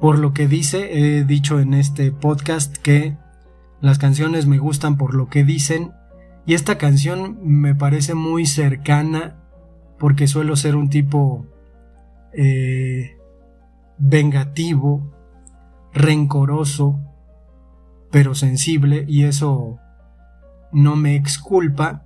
por 0.01 0.17
lo 0.19 0.33
que 0.33 0.47
dice. 0.47 1.17
He 1.17 1.23
dicho 1.23 1.61
en 1.61 1.73
este 1.73 2.11
podcast 2.11 2.75
que 2.75 3.15
las 3.79 3.99
canciones 3.99 4.47
me 4.47 4.57
gustan 4.57 4.97
por 4.97 5.13
lo 5.13 5.29
que 5.29 5.45
dicen 5.45 5.93
y 6.45 6.55
esta 6.55 6.77
canción 6.77 7.37
me 7.43 7.75
parece 7.75 8.15
muy 8.15 8.45
cercana 8.45 9.37
porque 9.99 10.27
suelo 10.27 10.55
ser 10.55 10.75
un 10.75 10.89
tipo 10.89 11.45
eh, 12.33 13.17
vengativo, 13.99 15.13
rencoroso, 15.93 16.99
pero 18.09 18.33
sensible 18.33 19.05
y 19.07 19.25
eso 19.25 19.77
no 20.71 20.95
me 20.95 21.15
exculpa. 21.15 22.05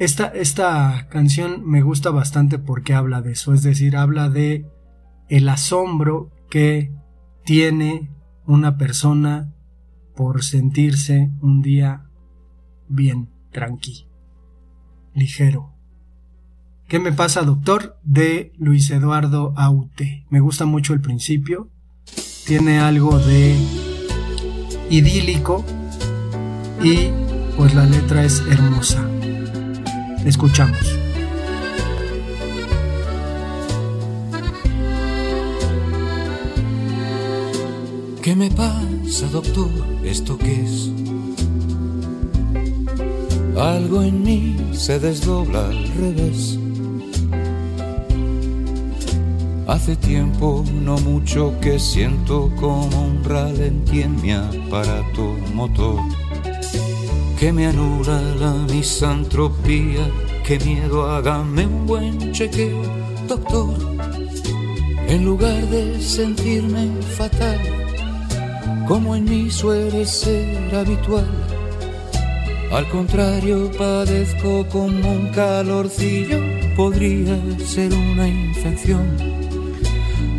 Esta, 0.00 0.26
esta 0.26 1.06
canción 1.08 1.64
me 1.64 1.82
gusta 1.82 2.10
bastante 2.10 2.58
porque 2.58 2.92
habla 2.92 3.22
de 3.22 3.32
eso, 3.32 3.54
es 3.54 3.62
decir, 3.62 3.96
habla 3.96 4.28
de 4.28 4.66
el 5.28 5.48
asombro 5.48 6.32
que 6.52 6.92
tiene 7.46 8.10
una 8.44 8.76
persona 8.76 9.54
por 10.14 10.44
sentirse 10.44 11.30
un 11.40 11.62
día 11.62 12.10
bien, 12.88 13.30
tranqui, 13.52 14.06
ligero. 15.14 15.72
¿Qué 16.88 16.98
me 16.98 17.10
pasa, 17.10 17.40
doctor? 17.40 17.98
De 18.04 18.52
Luis 18.58 18.90
Eduardo 18.90 19.54
Aute. 19.56 20.26
Me 20.28 20.40
gusta 20.40 20.66
mucho 20.66 20.92
el 20.92 21.00
principio. 21.00 21.70
Tiene 22.44 22.80
algo 22.80 23.18
de 23.18 23.56
idílico 24.90 25.64
y 26.84 27.08
pues 27.56 27.74
la 27.74 27.86
letra 27.86 28.24
es 28.24 28.42
hermosa. 28.50 29.08
Escuchamos. 30.26 31.01
¿Qué 38.22 38.36
me 38.36 38.48
pasa, 38.50 39.26
doctor? 39.32 39.68
¿Esto 40.04 40.38
qué 40.38 40.62
es? 40.62 40.90
Algo 43.56 44.02
en 44.02 44.22
mí 44.22 44.56
se 44.72 44.98
desdobla 45.00 45.66
al 45.68 45.88
revés. 45.94 46.58
Hace 49.66 49.96
tiempo, 49.96 50.64
no 50.72 50.98
mucho, 50.98 51.52
que 51.60 51.78
siento 51.78 52.50
como 52.60 53.06
un 53.06 53.24
ralentí 53.24 54.02
en 54.02 54.20
mi 54.22 54.32
aparato 54.32 55.36
motor 55.52 55.98
que 57.42 57.52
me 57.52 57.66
anula 57.66 58.20
la 58.38 58.52
misantropía, 58.72 60.08
que 60.46 60.60
miedo 60.60 61.10
hágame 61.10 61.66
un 61.66 61.86
buen 61.88 62.30
chequeo, 62.30 62.82
doctor, 63.26 63.74
en 65.08 65.24
lugar 65.24 65.60
de 65.66 66.00
sentirme 66.00 66.88
fatal, 67.16 67.81
como 68.86 69.14
en 69.16 69.24
mí 69.24 69.50
suele 69.50 70.04
ser 70.04 70.74
habitual. 70.74 71.26
Al 72.72 72.88
contrario, 72.88 73.70
padezco 73.76 74.66
como 74.68 75.12
un 75.12 75.28
calorcillo, 75.28 76.38
podría 76.74 77.38
ser 77.66 77.92
una 77.92 78.26
infección 78.26 79.32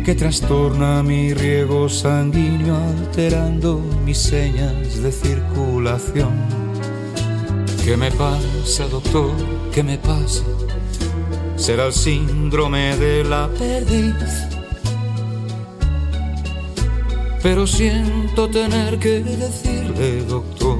que 0.04 0.14
trastorna 0.14 1.02
mi 1.02 1.32
riego 1.32 1.88
sanguíneo 1.88 2.76
alterando 2.76 3.78
mis 4.04 4.18
señas 4.18 5.02
de 5.02 5.10
circulación. 5.10 6.32
¿Qué 7.84 7.96
me 7.96 8.10
pasa, 8.10 8.86
doctor? 8.88 9.32
¿Qué 9.72 9.82
me 9.82 9.96
pasa? 9.96 10.42
Será 11.56 11.86
el 11.86 11.92
síndrome 11.92 12.96
de 12.96 13.24
la 13.24 13.48
perdiz. 13.48 14.14
Pero 17.44 17.66
siento 17.66 18.48
tener 18.48 18.98
que 18.98 19.20
decirle, 19.20 20.24
doctor, 20.24 20.78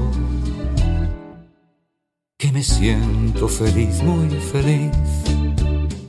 que 2.39 2.51
me 2.51 2.63
siento 2.63 3.47
feliz, 3.47 4.01
muy 4.01 4.29
feliz. 4.51 4.89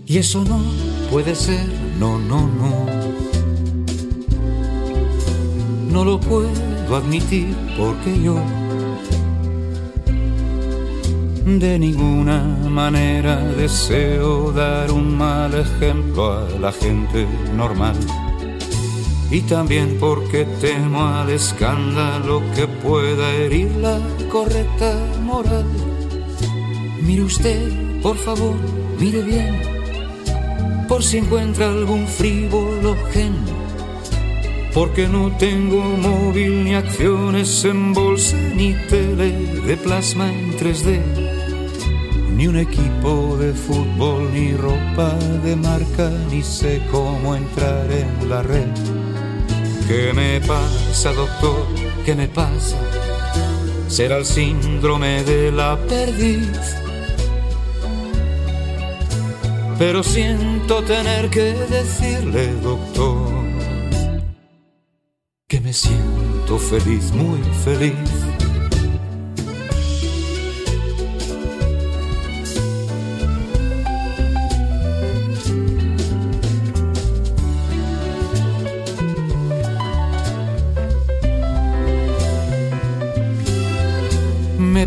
Y 0.07 0.16
eso 0.16 0.42
no 0.45 0.59
puede 1.11 1.35
ser, 1.35 1.69
no, 1.99 2.19
no, 2.19 2.49
no. 2.49 2.87
No 5.92 6.05
lo 6.07 6.19
puedo 6.19 6.97
admitir 6.97 7.55
porque 7.77 8.19
yo 8.19 8.37
de 11.45 11.79
ninguna 11.79 12.42
manera 12.71 13.37
deseo 13.59 14.53
dar 14.53 14.90
un 14.90 15.19
mal 15.19 15.53
ejemplo 15.53 16.33
a 16.33 16.49
la 16.59 16.73
gente 16.73 17.27
normal. 17.55 17.95
Y 19.31 19.41
también 19.43 19.97
porque 19.99 20.45
temo 20.61 21.07
al 21.07 21.31
escándalo 21.31 22.43
que 22.55 22.67
pueda 22.67 23.33
herir 23.35 23.71
la 23.77 23.99
correcta 24.31 24.95
moral. 25.23 25.67
Mire 27.03 27.23
usted, 27.23 28.01
por 28.03 28.17
favor, 28.17 28.55
mire 28.99 29.23
bien, 29.23 29.61
por 30.89 31.03
si 31.03 31.19
encuentra 31.19 31.69
algún 31.69 32.07
frívolo 32.07 32.97
gen. 33.12 33.35
Porque 34.73 35.09
no 35.09 35.33
tengo 35.39 35.83
móvil 35.83 36.65
ni 36.65 36.75
acciones 36.75 37.65
en 37.65 37.93
bolsa 37.93 38.37
ni 38.55 38.75
tele 38.89 39.33
de 39.67 39.77
plasma 39.77 40.33
en 40.33 40.57
3D 40.57 41.37
ni 42.37 42.47
un 42.49 42.59
equipo 42.59 43.35
de 43.39 43.55
fútbol, 43.55 44.31
ni 44.33 44.53
ropa 44.53 45.15
de 45.43 45.57
marca, 45.57 46.11
ni 46.31 46.43
sé 46.43 46.83
cómo 46.91 47.35
entrar 47.35 47.91
en 47.91 48.29
la 48.29 48.43
red. 48.43 49.06
¿Qué 49.87 50.12
me 50.12 50.40
pasa, 50.40 51.12
doctor? 51.12 51.66
¿Qué 52.05 52.14
me 52.14 52.27
pasa? 52.27 52.77
Será 53.88 54.16
el 54.16 54.25
síndrome 54.25 55.22
de 55.22 55.53
la 55.53 55.77
perdiz. 55.77 56.77
Pero 59.79 60.03
siento 60.03 60.83
tener 60.83 61.31
que 61.31 61.53
decirle, 61.53 62.53
doctor, 62.62 63.44
que 65.46 65.61
me 65.61 65.72
siento 65.72 66.59
feliz, 66.59 67.12
muy 67.12 67.40
feliz 67.64 68.36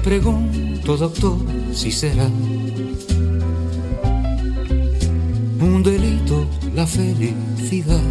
pregunto, 0.10 0.98
doctor, 0.98 1.38
si 1.72 1.91
será 1.91 2.26
un 5.62 5.84
delito 5.84 6.48
la 6.74 6.88
felicidad. 6.88 8.02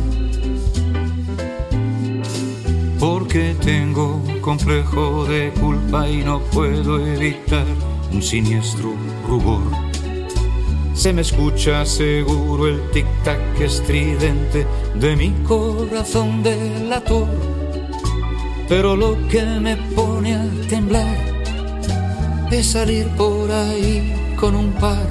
Porque 3.00 3.56
tengo 3.60 4.22
complejo 4.40 5.24
de 5.24 5.50
culpa 5.60 6.08
y 6.08 6.18
no 6.18 6.38
puedo 6.52 7.04
evitar 7.04 7.66
un 8.12 8.22
siniestro 8.22 8.94
rubor. 9.26 9.64
Se 10.94 11.12
me 11.12 11.22
escucha 11.22 11.84
seguro 11.84 12.68
el 12.68 12.80
tic-tac 12.92 13.60
estridente 13.60 14.68
de 14.94 15.16
mi 15.16 15.30
corazón 15.48 16.44
delator. 16.44 17.26
Pero 18.68 18.94
lo 18.94 19.16
que 19.26 19.42
me 19.42 19.76
pone 19.96 20.36
a 20.36 20.44
temblar 20.68 21.17
es 22.50 22.70
salir 22.70 23.06
por 23.08 23.50
ahí 23.50 24.14
con 24.36 24.54
un 24.54 24.72
par 24.72 25.06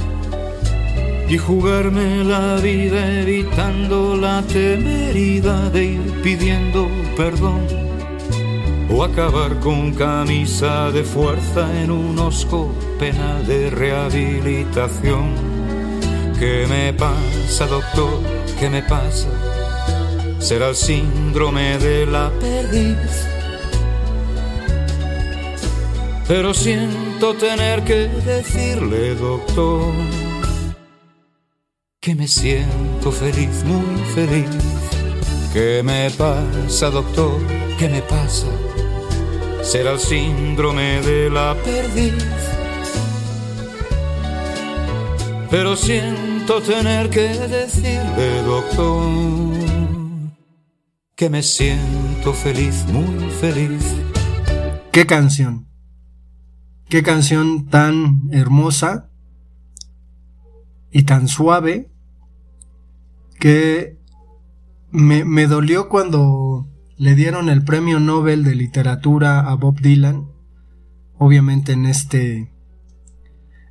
y 1.29 1.37
jugarme 1.37 2.23
la 2.23 2.55
vida 2.55 3.21
evitando 3.21 4.15
la 4.15 4.41
temeridad 4.41 5.71
de 5.71 5.85
ir 5.85 6.21
pidiendo 6.23 6.89
perdón 7.15 7.67
o 8.89 9.03
acabar 9.03 9.59
con 9.59 9.93
camisa 9.93 10.89
de 10.91 11.03
fuerza 11.03 11.67
en 11.81 11.91
un 11.91 12.17
osco 12.17 12.73
penal 12.97 13.45
de 13.45 13.69
rehabilitación. 13.69 15.33
¿Qué 16.39 16.65
me 16.69 16.93
pasa, 16.93 17.67
doctor? 17.67 18.21
¿Qué 18.59 18.69
me 18.69 18.81
pasa? 18.81 19.27
Será 20.39 20.69
el 20.69 20.75
síndrome 20.75 21.77
de 21.79 22.05
la 22.05 22.31
perdiz. 22.39 23.36
Pero 26.27 26.53
siento 26.53 27.35
tener 27.35 27.85
que 27.85 28.09
decirle, 28.09 29.15
doctor, 29.15 29.93
que 32.01 32.15
me 32.15 32.27
siento 32.27 33.13
feliz, 33.13 33.63
muy 33.63 34.03
feliz. 34.13 34.49
¿Qué 35.53 35.81
me 35.85 36.11
pasa, 36.11 36.89
doctor? 36.89 37.39
¿Qué 37.79 37.87
me 37.87 38.01
pasa? 38.01 38.47
Será 39.61 39.93
el 39.93 39.99
síndrome 39.99 41.01
de 41.01 41.29
la 41.29 41.55
perdiz. 41.63 42.13
Pero 45.49 45.77
siento 45.77 46.61
tener 46.61 47.09
que 47.09 47.29
decirle, 47.47 48.41
doctor, 48.43 49.07
que 51.15 51.29
me 51.29 51.41
siento 51.41 52.33
feliz, 52.33 52.85
muy 52.91 53.29
feliz. 53.31 53.95
¿Qué 54.91 55.05
canción? 55.05 55.66
¿Qué 56.89 57.03
canción 57.03 57.65
tan 57.65 58.29
hermosa 58.31 59.09
y 60.89 61.03
tan 61.03 61.27
suave 61.27 61.91
que 63.41 63.97
me, 64.91 65.47
dolió 65.47 65.89
cuando 65.89 66.65
le 66.95 67.13
dieron 67.13 67.49
el 67.49 67.65
premio 67.65 67.99
Nobel 67.99 68.45
de 68.45 68.55
literatura 68.55 69.41
a 69.41 69.55
Bob 69.55 69.81
Dylan, 69.81 70.27
obviamente 71.17 71.73
en 71.73 71.87
este 71.87 72.53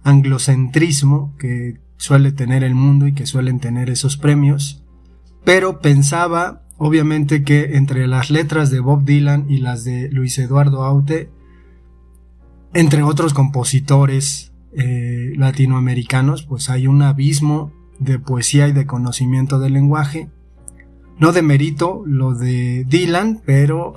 anglocentrismo 0.03 1.35
que 1.39 1.81
suele 1.97 2.33
tener 2.33 2.63
el 2.65 2.75
mundo 2.75 3.07
y 3.07 3.15
que 3.15 3.27
suelen 3.27 3.61
tener 3.61 3.89
esos 3.89 4.19
premios, 4.19 4.85
pero 5.43 5.81
pensaba 5.81 6.65
obviamente 6.77 7.45
que 7.45 7.77
entre 7.77 8.07
las 8.09 8.31
letras 8.31 8.71
de 8.71 8.81
Bob 8.81 9.05
Dylan 9.05 9.47
y 9.49 9.57
las 9.57 9.85
de 9.85 10.11
Luis 10.11 10.39
Eduardo 10.39 10.85
Aute, 10.85 11.31
entre 12.75 13.03
otros 13.03 13.35
compositores 13.35 14.53
eh, 14.77 15.33
latinoamericanos, 15.37 16.43
pues 16.43 16.69
hay 16.69 16.87
un 16.87 17.03
abismo 17.03 17.73
de 17.99 18.19
poesía 18.19 18.69
y 18.69 18.73
de 18.73 18.87
conocimiento 18.87 19.59
del 19.59 19.73
lenguaje. 19.73 20.29
No 21.19 21.33
de 21.33 21.43
mérito 21.43 22.03
lo 22.05 22.35
de 22.35 22.85
Dylan, 22.87 23.41
pero 23.47 23.95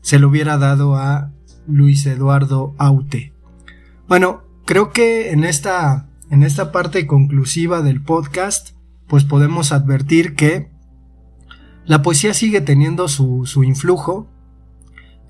se 0.00 0.18
lo 0.18 0.28
hubiera 0.28 0.58
dado 0.58 0.96
a 0.96 1.32
Luis 1.66 2.06
Eduardo 2.06 2.74
Aute. 2.78 3.32
Bueno, 4.06 4.42
creo 4.64 4.90
que 4.90 5.32
en 5.32 5.44
esta, 5.44 6.08
en 6.30 6.42
esta 6.42 6.70
parte 6.70 7.06
conclusiva 7.06 7.82
del 7.82 8.02
podcast, 8.02 8.76
pues 9.08 9.24
podemos 9.24 9.72
advertir 9.72 10.34
que 10.34 10.70
la 11.84 12.02
poesía 12.02 12.32
sigue 12.32 12.60
teniendo 12.60 13.08
su, 13.08 13.46
su 13.46 13.64
influjo 13.64 14.28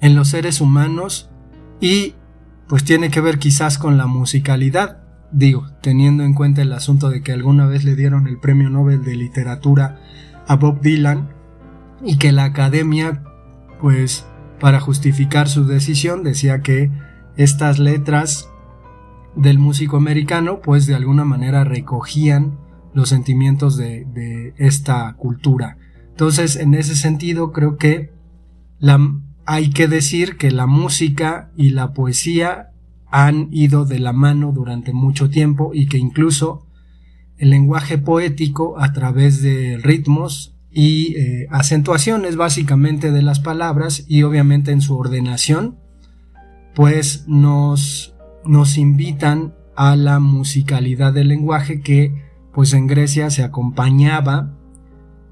en 0.01 0.15
los 0.15 0.29
seres 0.29 0.61
humanos 0.61 1.31
y 1.81 2.15
pues 2.69 2.85
tiene 2.85 3.11
que 3.11 3.21
ver 3.21 3.39
quizás 3.39 3.79
con 3.79 3.97
la 3.97 4.07
musicalidad 4.07 5.05
digo, 5.35 5.67
teniendo 5.81 6.23
en 6.23 6.33
cuenta 6.33 6.63
el 6.63 6.73
asunto 6.73 7.11
de 7.11 7.23
que 7.23 7.33
alguna 7.33 7.67
vez 7.67 7.85
le 7.85 7.97
dieron 7.97 8.29
el 8.29 8.39
premio 8.39 8.71
Nobel 8.71 9.05
de 9.05 9.17
literatura 9.17 10.01
a 10.47 10.57
Bob 10.57 10.81
Dylan 10.81 11.29
y 12.03 12.19
que 12.19 12.33
la 12.33 12.45
academia, 12.45 13.23
pues, 13.81 14.27
para 14.61 14.81
justificar 14.81 15.49
su 15.49 15.67
decisión, 15.67 16.23
decía 16.23 16.61
que 16.63 16.91
estas 17.37 17.79
letras 17.79 18.49
del 19.35 19.59
músico 19.59 19.97
americano, 19.97 20.61
pues, 20.61 20.87
de 20.87 20.95
alguna 20.95 21.25
manera 21.25 21.65
recogían 21.65 22.59
los 22.93 23.09
sentimientos 23.09 23.77
de, 23.77 24.05
de 24.05 24.55
esta 24.57 25.13
cultura. 25.15 25.79
Entonces, 26.11 26.55
en 26.55 26.75
ese 26.75 26.95
sentido, 26.95 27.51
creo 27.51 27.77
que 27.77 28.13
la, 28.79 29.01
hay 29.47 29.71
que 29.71 29.89
decir 29.89 30.37
que 30.37 30.51
la 30.51 30.67
música 30.67 31.51
y 31.57 31.71
la 31.71 31.93
poesía 31.93 32.71
han 33.11 33.49
ido 33.53 33.85
de 33.85 33.99
la 33.99 34.13
mano 34.13 34.53
durante 34.53 34.93
mucho 34.93 35.31
tiempo 35.31 35.71
y 35.73 35.87
que 35.87 35.99
incluso 35.99 36.67
el 37.37 37.51
lenguaje 37.51 37.99
poético 37.99 38.79
a 38.81 38.93
través 38.93 39.43
de 39.43 39.79
ritmos 39.83 40.57
y 40.71 41.15
eh, 41.17 41.47
acentuaciones 41.51 42.37
básicamente 42.37 43.13
de 43.13 43.23
las 43.23 43.39
palabras 43.39 44.05
y 44.09 44.25
obviamente 44.25 44.73
en 44.73 44.81
su 44.81 44.97
ordenación 44.97 45.79
pues 46.75 47.25
nos, 47.29 48.17
nos 48.45 48.77
invitan 48.77 49.55
a 49.77 49.95
la 49.95 50.19
musicalidad 50.19 51.13
del 51.13 51.29
lenguaje 51.29 51.81
que 51.81 52.15
pues 52.53 52.73
en 52.73 52.87
Grecia 52.87 53.31
se 53.31 53.45
acompañaba 53.45 54.57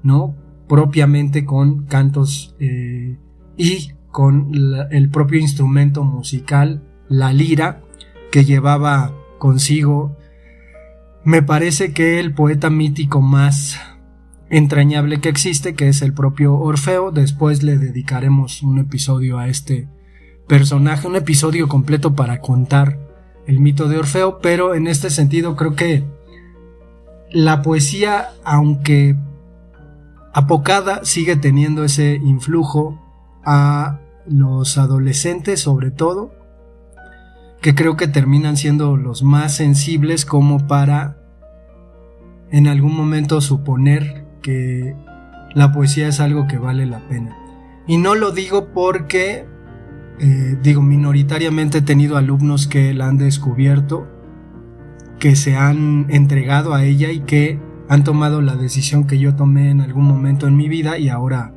no 0.03 0.35
propiamente 0.67 1.43
con 1.43 1.85
cantos 1.85 2.55
eh, 2.59 3.17
y 3.57 3.91
con 4.13 4.51
el 4.91 5.09
propio 5.09 5.39
instrumento 5.39 6.03
musical 6.03 6.83
la 7.09 7.33
lira 7.33 7.81
que 8.31 8.45
llevaba 8.45 9.11
consigo. 9.39 10.15
Me 11.25 11.41
parece 11.41 11.93
que 11.93 12.19
el 12.19 12.31
poeta 12.31 12.69
mítico 12.69 13.21
más 13.21 13.81
entrañable 14.51 15.19
que 15.19 15.29
existe, 15.29 15.73
que 15.73 15.87
es 15.87 16.03
el 16.03 16.13
propio 16.13 16.53
Orfeo, 16.53 17.09
después 17.09 17.63
le 17.63 17.79
dedicaremos 17.79 18.61
un 18.61 18.77
episodio 18.77 19.39
a 19.39 19.47
este 19.47 19.89
personaje, 20.47 21.07
un 21.07 21.15
episodio 21.15 21.67
completo 21.67 22.13
para 22.13 22.39
contar 22.39 22.99
el 23.47 23.59
mito 23.59 23.89
de 23.89 23.97
Orfeo, 23.97 24.39
pero 24.41 24.75
en 24.75 24.85
este 24.85 25.09
sentido 25.09 25.55
creo 25.55 25.75
que 25.75 26.03
la 27.31 27.63
poesía, 27.63 28.29
aunque 28.43 29.15
apocada, 30.35 31.03
sigue 31.03 31.35
teniendo 31.35 31.83
ese 31.83 32.17
influjo 32.17 33.01
a 33.43 34.01
los 34.25 34.77
adolescentes 34.77 35.59
sobre 35.59 35.91
todo, 35.91 36.33
que 37.61 37.75
creo 37.75 37.95
que 37.95 38.07
terminan 38.07 38.57
siendo 38.57 38.97
los 38.97 39.23
más 39.23 39.55
sensibles 39.55 40.25
como 40.25 40.67
para 40.67 41.17
en 42.51 42.67
algún 42.67 42.95
momento 42.95 43.41
suponer 43.41 44.25
que 44.41 44.95
la 45.55 45.71
poesía 45.71 46.07
es 46.07 46.19
algo 46.19 46.47
que 46.47 46.57
vale 46.57 46.85
la 46.85 47.07
pena. 47.07 47.35
Y 47.87 47.97
no 47.97 48.15
lo 48.15 48.31
digo 48.31 48.69
porque, 48.73 49.45
eh, 50.19 50.57
digo, 50.61 50.81
minoritariamente 50.81 51.79
he 51.79 51.81
tenido 51.81 52.17
alumnos 52.17 52.67
que 52.67 52.93
la 52.93 53.07
han 53.07 53.17
descubierto, 53.17 54.07
que 55.19 55.35
se 55.35 55.55
han 55.55 56.07
entregado 56.09 56.73
a 56.73 56.83
ella 56.83 57.11
y 57.11 57.21
que 57.21 57.59
han 57.89 58.03
tomado 58.03 58.41
la 58.41 58.55
decisión 58.55 59.05
que 59.05 59.19
yo 59.19 59.35
tomé 59.35 59.69
en 59.69 59.81
algún 59.81 60.05
momento 60.05 60.47
en 60.47 60.55
mi 60.55 60.67
vida 60.67 60.97
y 60.97 61.09
ahora 61.09 61.53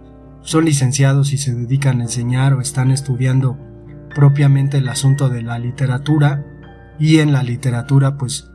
son 0.47 0.65
licenciados 0.65 1.33
y 1.33 1.39
se 1.39 1.53
dedican 1.53 2.01
a 2.01 2.05
enseñar 2.05 2.55
o 2.55 2.61
están 2.61 2.93
estudiando 2.93 3.59
propiamente 4.15 4.79
el 4.79 4.89
asunto 4.89 5.29
de 5.29 5.43
la 5.43 5.59
literatura 5.59 6.47
y 7.01 7.19
en 7.19 7.33
la 7.33 7.43
literatura 7.43 8.17
pues 8.17 8.49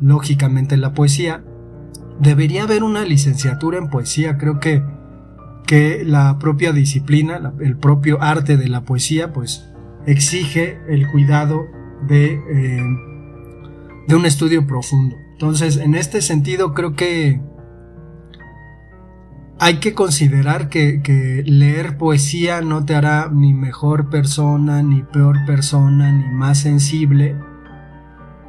lógicamente 0.00 0.76
la 0.76 0.92
poesía. 0.92 1.44
Debería 2.18 2.64
haber 2.64 2.82
una 2.82 3.04
licenciatura 3.04 3.78
en 3.78 3.90
poesía, 3.90 4.38
creo 4.38 4.58
que, 4.58 4.82
que 5.68 6.02
la 6.04 6.36
propia 6.40 6.72
disciplina, 6.72 7.52
el 7.60 7.76
propio 7.76 8.20
arte 8.20 8.56
de 8.56 8.68
la 8.68 8.84
poesía 8.84 9.32
pues 9.32 9.70
exige 10.04 10.80
el 10.88 11.08
cuidado 11.08 11.66
de, 12.08 12.40
eh, 12.52 12.82
de 14.08 14.16
un 14.16 14.26
estudio 14.26 14.66
profundo. 14.66 15.14
Entonces 15.34 15.76
en 15.76 15.94
este 15.94 16.22
sentido 16.22 16.74
creo 16.74 16.94
que 16.94 17.40
hay 19.58 19.78
que 19.78 19.94
considerar 19.94 20.68
que, 20.68 21.42
leer 21.46 21.96
poesía 21.96 22.60
no 22.60 22.84
te 22.84 22.94
hará 22.94 23.30
ni 23.32 23.54
mejor 23.54 24.10
persona, 24.10 24.82
ni 24.82 25.02
peor 25.02 25.38
persona, 25.46 26.12
ni 26.12 26.28
más 26.28 26.58
sensible, 26.58 27.36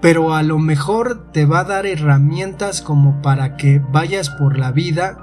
pero 0.01 0.33
a 0.33 0.43
lo 0.43 0.59
mejor 0.59 1.31
te 1.31 1.45
va 1.45 1.59
a 1.59 1.63
dar 1.63 1.85
herramientas 1.85 2.81
como 2.81 3.21
para 3.21 3.55
que 3.55 3.79
vayas 3.79 4.29
por 4.29 4.57
la 4.57 4.71
vida 4.71 5.17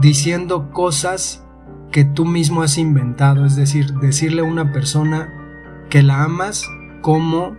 diciendo 0.00 0.70
cosas 0.70 1.44
que 1.90 2.04
tú 2.04 2.24
mismo 2.24 2.62
has 2.62 2.78
inventado, 2.78 3.44
es 3.44 3.56
decir, 3.56 3.92
decirle 3.94 4.42
a 4.42 4.44
una 4.44 4.72
persona 4.72 5.28
que 5.90 6.04
la 6.04 6.22
amas 6.22 6.64
como 7.02 7.56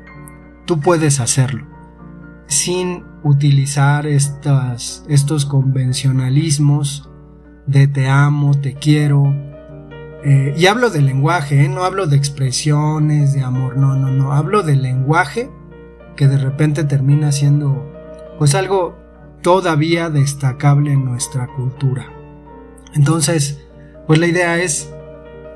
tú 0.66 0.80
puedes 0.80 1.20
hacerlo, 1.20 1.68
sin 2.48 3.04
utilizar 3.24 4.08
estos 4.08 5.46
convencionalismos 5.46 7.11
de 7.66 7.88
te 7.88 8.08
amo, 8.08 8.60
te 8.60 8.74
quiero, 8.74 9.34
eh, 10.24 10.54
y 10.56 10.68
hablo 10.68 10.92
de 10.92 11.02
lenguaje, 11.02 11.64
¿eh? 11.64 11.68
no 11.68 11.84
hablo 11.84 12.06
de 12.06 12.16
expresiones, 12.16 13.34
de 13.34 13.42
amor, 13.42 13.76
no, 13.78 13.96
no, 13.96 14.10
no, 14.12 14.34
hablo 14.34 14.62
del 14.62 14.84
lenguaje 14.84 15.50
que 16.16 16.28
de 16.28 16.38
repente 16.38 16.84
termina 16.84 17.32
siendo 17.32 17.92
pues 18.38 18.54
algo 18.54 18.96
todavía 19.42 20.12
destacable 20.12 20.94
en 20.94 21.06
nuestra 21.06 21.48
cultura. 21.48 22.06
Entonces, 22.94 23.66
pues 24.06 24.20
la 24.20 24.28
idea 24.28 24.60
es 24.60 24.94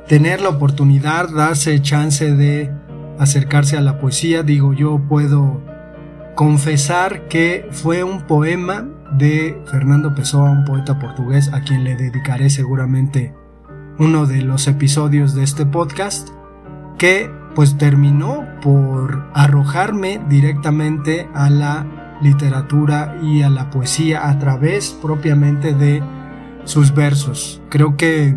tener 0.07 0.41
la 0.41 0.49
oportunidad, 0.49 1.29
darse 1.29 1.79
chance 1.81 2.33
de 2.33 2.71
acercarse 3.19 3.77
a 3.77 3.81
la 3.81 3.99
poesía. 3.99 4.41
Digo, 4.41 4.73
yo 4.73 4.99
puedo 5.07 5.61
confesar 6.33 7.27
que 7.27 7.67
fue 7.71 8.03
un 8.03 8.21
poema 8.25 8.89
de 9.17 9.61
Fernando 9.65 10.13
Pessoa, 10.13 10.51
un 10.51 10.65
poeta 10.65 10.99
portugués 10.99 11.51
a 11.53 11.61
quien 11.61 11.83
le 11.83 11.95
dedicaré 11.95 12.49
seguramente 12.49 13.33
uno 13.97 14.25
de 14.25 14.41
los 14.41 14.67
episodios 14.67 15.33
de 15.33 15.43
este 15.43 15.65
podcast, 15.65 16.29
que 16.97 17.31
pues 17.55 17.77
terminó 17.77 18.45
por 18.61 19.25
arrojarme 19.33 20.21
directamente 20.27 21.29
a 21.33 21.49
la 21.49 22.17
literatura 22.21 23.17
y 23.21 23.41
a 23.41 23.49
la 23.49 23.69
poesía 23.69 24.29
a 24.29 24.39
través 24.39 24.91
propiamente 25.01 25.73
de 25.73 26.03
sus 26.65 26.93
versos. 26.93 27.61
Creo 27.69 27.95
que 27.95 28.35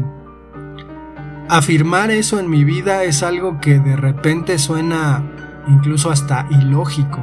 afirmar 1.49 2.11
eso 2.11 2.39
en 2.39 2.49
mi 2.51 2.65
vida 2.65 3.05
es 3.05 3.23
algo 3.23 3.61
que 3.61 3.81
de 3.81 3.97
repente 3.97 4.59
suena 4.59 5.25
incluso 5.67 6.11
hasta 6.11 6.47
ilógico, 6.51 7.21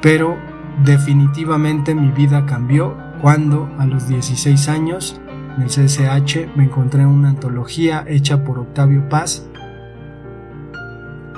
pero 0.00 0.49
definitivamente 0.84 1.94
mi 1.94 2.10
vida 2.10 2.46
cambió 2.46 2.96
cuando 3.20 3.70
a 3.78 3.86
los 3.86 4.08
16 4.08 4.68
años 4.68 5.20
en 5.56 5.62
el 5.62 5.68
CSH 5.68 6.56
me 6.56 6.64
encontré 6.64 7.04
una 7.04 7.30
antología 7.30 8.04
hecha 8.08 8.44
por 8.44 8.58
Octavio 8.58 9.08
Paz 9.08 9.46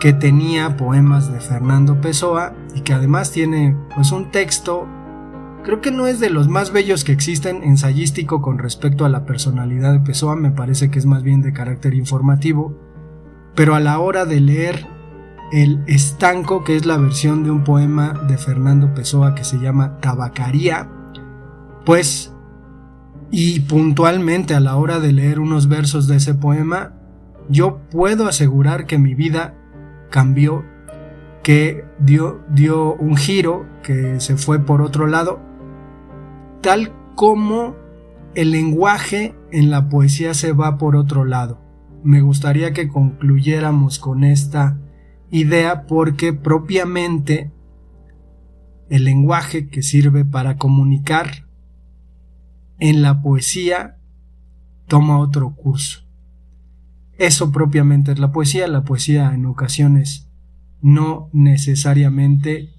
que 0.01 0.13
tenía 0.13 0.77
poemas 0.77 1.33
de 1.33 1.41
Fernando 1.41 2.01
Pessoa 2.01 2.55
y 2.75 2.81
que 2.81 2.93
además 2.93 3.31
tiene 3.31 3.77
pues 3.95 4.13
un 4.13 4.31
texto 4.31 4.89
creo 5.63 5.81
que 5.81 5.91
no 5.91 6.07
es 6.07 6.21
de 6.21 6.31
los 6.31 6.49
más 6.49 6.73
bellos 6.73 7.05
que 7.05 7.13
existen 7.13 7.63
ensayístico 7.63 8.43
con 8.43 8.59
respecto 8.59 9.05
a 9.05 9.09
la 9.09 9.25
personalidad 9.25 9.93
de 9.93 10.01
Pessoa, 10.01 10.37
me 10.37 10.51
parece 10.51 10.91
que 10.91 10.99
es 10.99 11.07
más 11.07 11.23
bien 11.23 11.41
de 11.41 11.53
carácter 11.53 11.95
informativo, 11.95 12.77
pero 13.55 13.75
a 13.75 13.81
la 13.81 13.99
hora 14.01 14.25
de 14.25 14.41
leer 14.41 14.87
El 15.53 15.85
Estanco, 15.87 16.65
que 16.65 16.77
es 16.77 16.87
la 16.87 16.97
versión 16.97 17.45
de 17.45 17.51
un 17.51 17.63
poema 17.63 18.15
de 18.27 18.39
Fernando 18.39 18.95
Pessoa 18.95 19.35
que 19.35 19.45
se 19.45 19.59
llama 19.59 19.99
Tabacaría, 20.01 20.89
pues 21.85 22.33
y 23.31 23.61
puntualmente 23.61 24.55
a 24.55 24.61
la 24.61 24.77
hora 24.77 24.99
de 24.99 25.13
leer 25.13 25.41
unos 25.41 25.69
versos 25.69 26.07
de 26.07 26.17
ese 26.17 26.35
poema, 26.35 26.93
yo 27.49 27.81
puedo 27.91 28.29
asegurar 28.29 28.87
que 28.87 28.99
mi 28.99 29.15
vida 29.15 29.55
cambió, 30.11 30.65
que 31.43 31.85
dio, 31.99 32.41
dio 32.51 32.95
un 32.95 33.17
giro, 33.17 33.67
que 33.83 34.21
se 34.21 34.37
fue 34.37 34.59
por 34.59 34.83
otro 34.83 35.07
lado, 35.07 35.41
tal 36.61 36.93
como 37.15 37.75
el 38.35 38.51
lenguaje 38.51 39.35
en 39.51 39.71
la 39.71 39.89
poesía 39.89 40.35
se 40.35 40.53
va 40.53 40.79
por 40.79 40.97
otro 40.97 41.25
lado. 41.25 41.61
Me 42.05 42.21
gustaría 42.21 42.73
que 42.73 42.89
concluyéramos 42.89 43.99
con 43.99 44.25
esta 44.25 44.79
idea 45.33 45.87
porque 45.87 46.33
propiamente 46.33 47.51
el 48.91 49.05
lenguaje 49.05 49.69
que 49.69 49.83
sirve 49.83 50.25
para 50.25 50.59
comunicar 50.59 51.49
en 52.79 53.01
la 53.01 53.23
poesía 53.23 53.97
toma 54.87 55.19
otro 55.19 55.55
curso. 55.55 56.03
Eso 57.17 57.51
propiamente 57.51 58.13
es 58.13 58.19
la 58.19 58.31
poesía. 58.31 58.69
La 58.69 58.85
poesía 58.85 59.33
en 59.33 59.47
ocasiones 59.47 60.29
no 60.83 61.31
necesariamente 61.33 62.71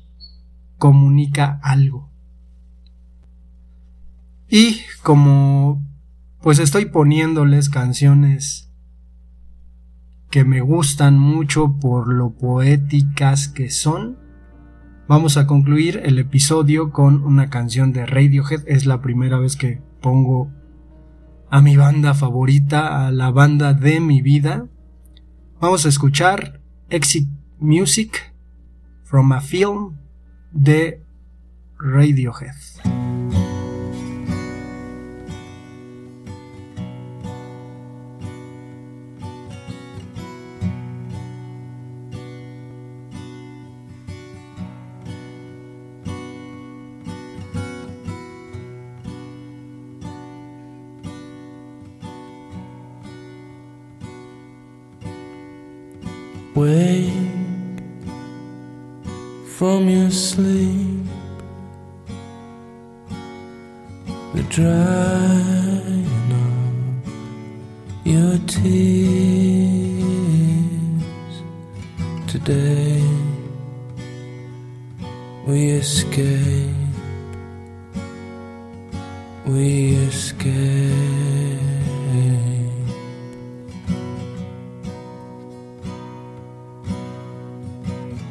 comunica 0.78 1.60
algo. 1.64 2.12
Y 4.48 4.78
como 5.02 5.82
pues 6.42 6.60
estoy 6.60 6.86
poniéndoles 6.86 7.70
canciones 7.70 8.70
que 10.34 10.44
me 10.44 10.62
gustan 10.62 11.20
mucho 11.20 11.78
por 11.80 12.12
lo 12.12 12.32
poéticas 12.32 13.48
que 13.48 13.70
son, 13.70 14.18
vamos 15.08 15.38
a 15.38 15.46
concluir 15.46 16.02
el 16.06 16.18
episodio 16.18 16.92
con 16.92 17.24
una 17.24 17.52
canción 17.52 17.94
de 17.94 18.08
Radiohead. 18.08 18.64
Es 18.66 18.88
la 18.88 19.00
primera 19.00 19.38
vez 19.38 19.56
que 19.56 19.84
pongo 20.02 20.52
a 21.52 21.62
mi 21.62 21.78
banda 21.78 22.16
favorita, 22.16 23.06
a 23.06 23.12
la 23.12 23.30
banda 23.30 23.76
de 23.76 24.00
mi 24.00 24.24
vida. 24.24 24.66
Vamos 25.62 25.86
a 25.86 25.90
escuchar 25.90 26.62
Exit 26.90 27.30
Music 27.60 28.34
from 29.04 29.34
a 29.34 29.40
Film 29.40 30.00
de 30.52 31.04
Radiohead. 31.78 32.83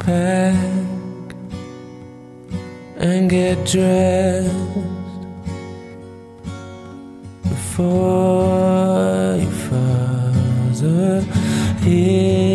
Pack 0.05 0.57
and 2.97 3.31
get 3.31 3.57
dressed 3.65 4.51
before 7.49 9.37
your 9.41 9.57
father 9.69 11.21
hears 11.83 12.52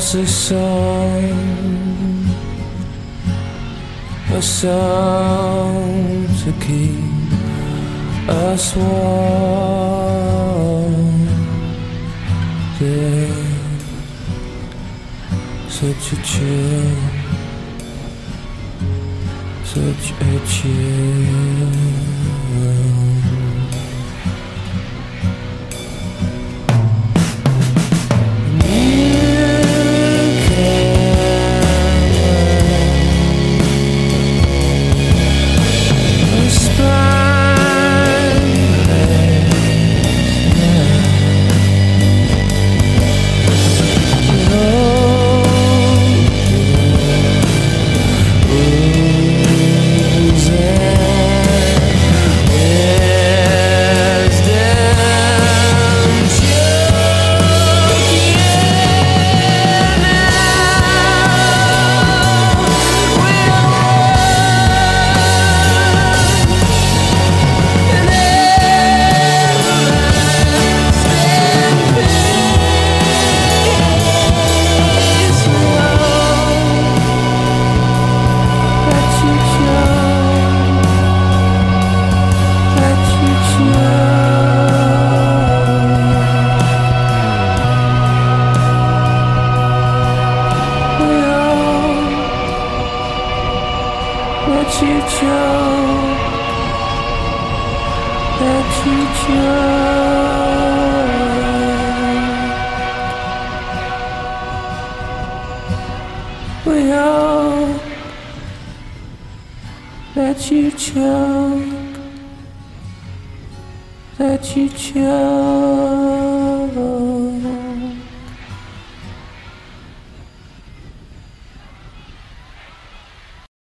Us 0.00 0.14
a 0.14 0.26
song, 0.26 1.36
a 4.32 4.40
song 4.40 6.26
to 6.42 6.52
keep 6.64 7.32
us 8.26 8.76
warm. 8.76 9.74
There, 12.78 13.44
such 15.68 16.12
a 16.14 16.16
chill, 16.22 16.96
such 19.64 20.12
a 20.18 20.40
chill. 20.46 21.49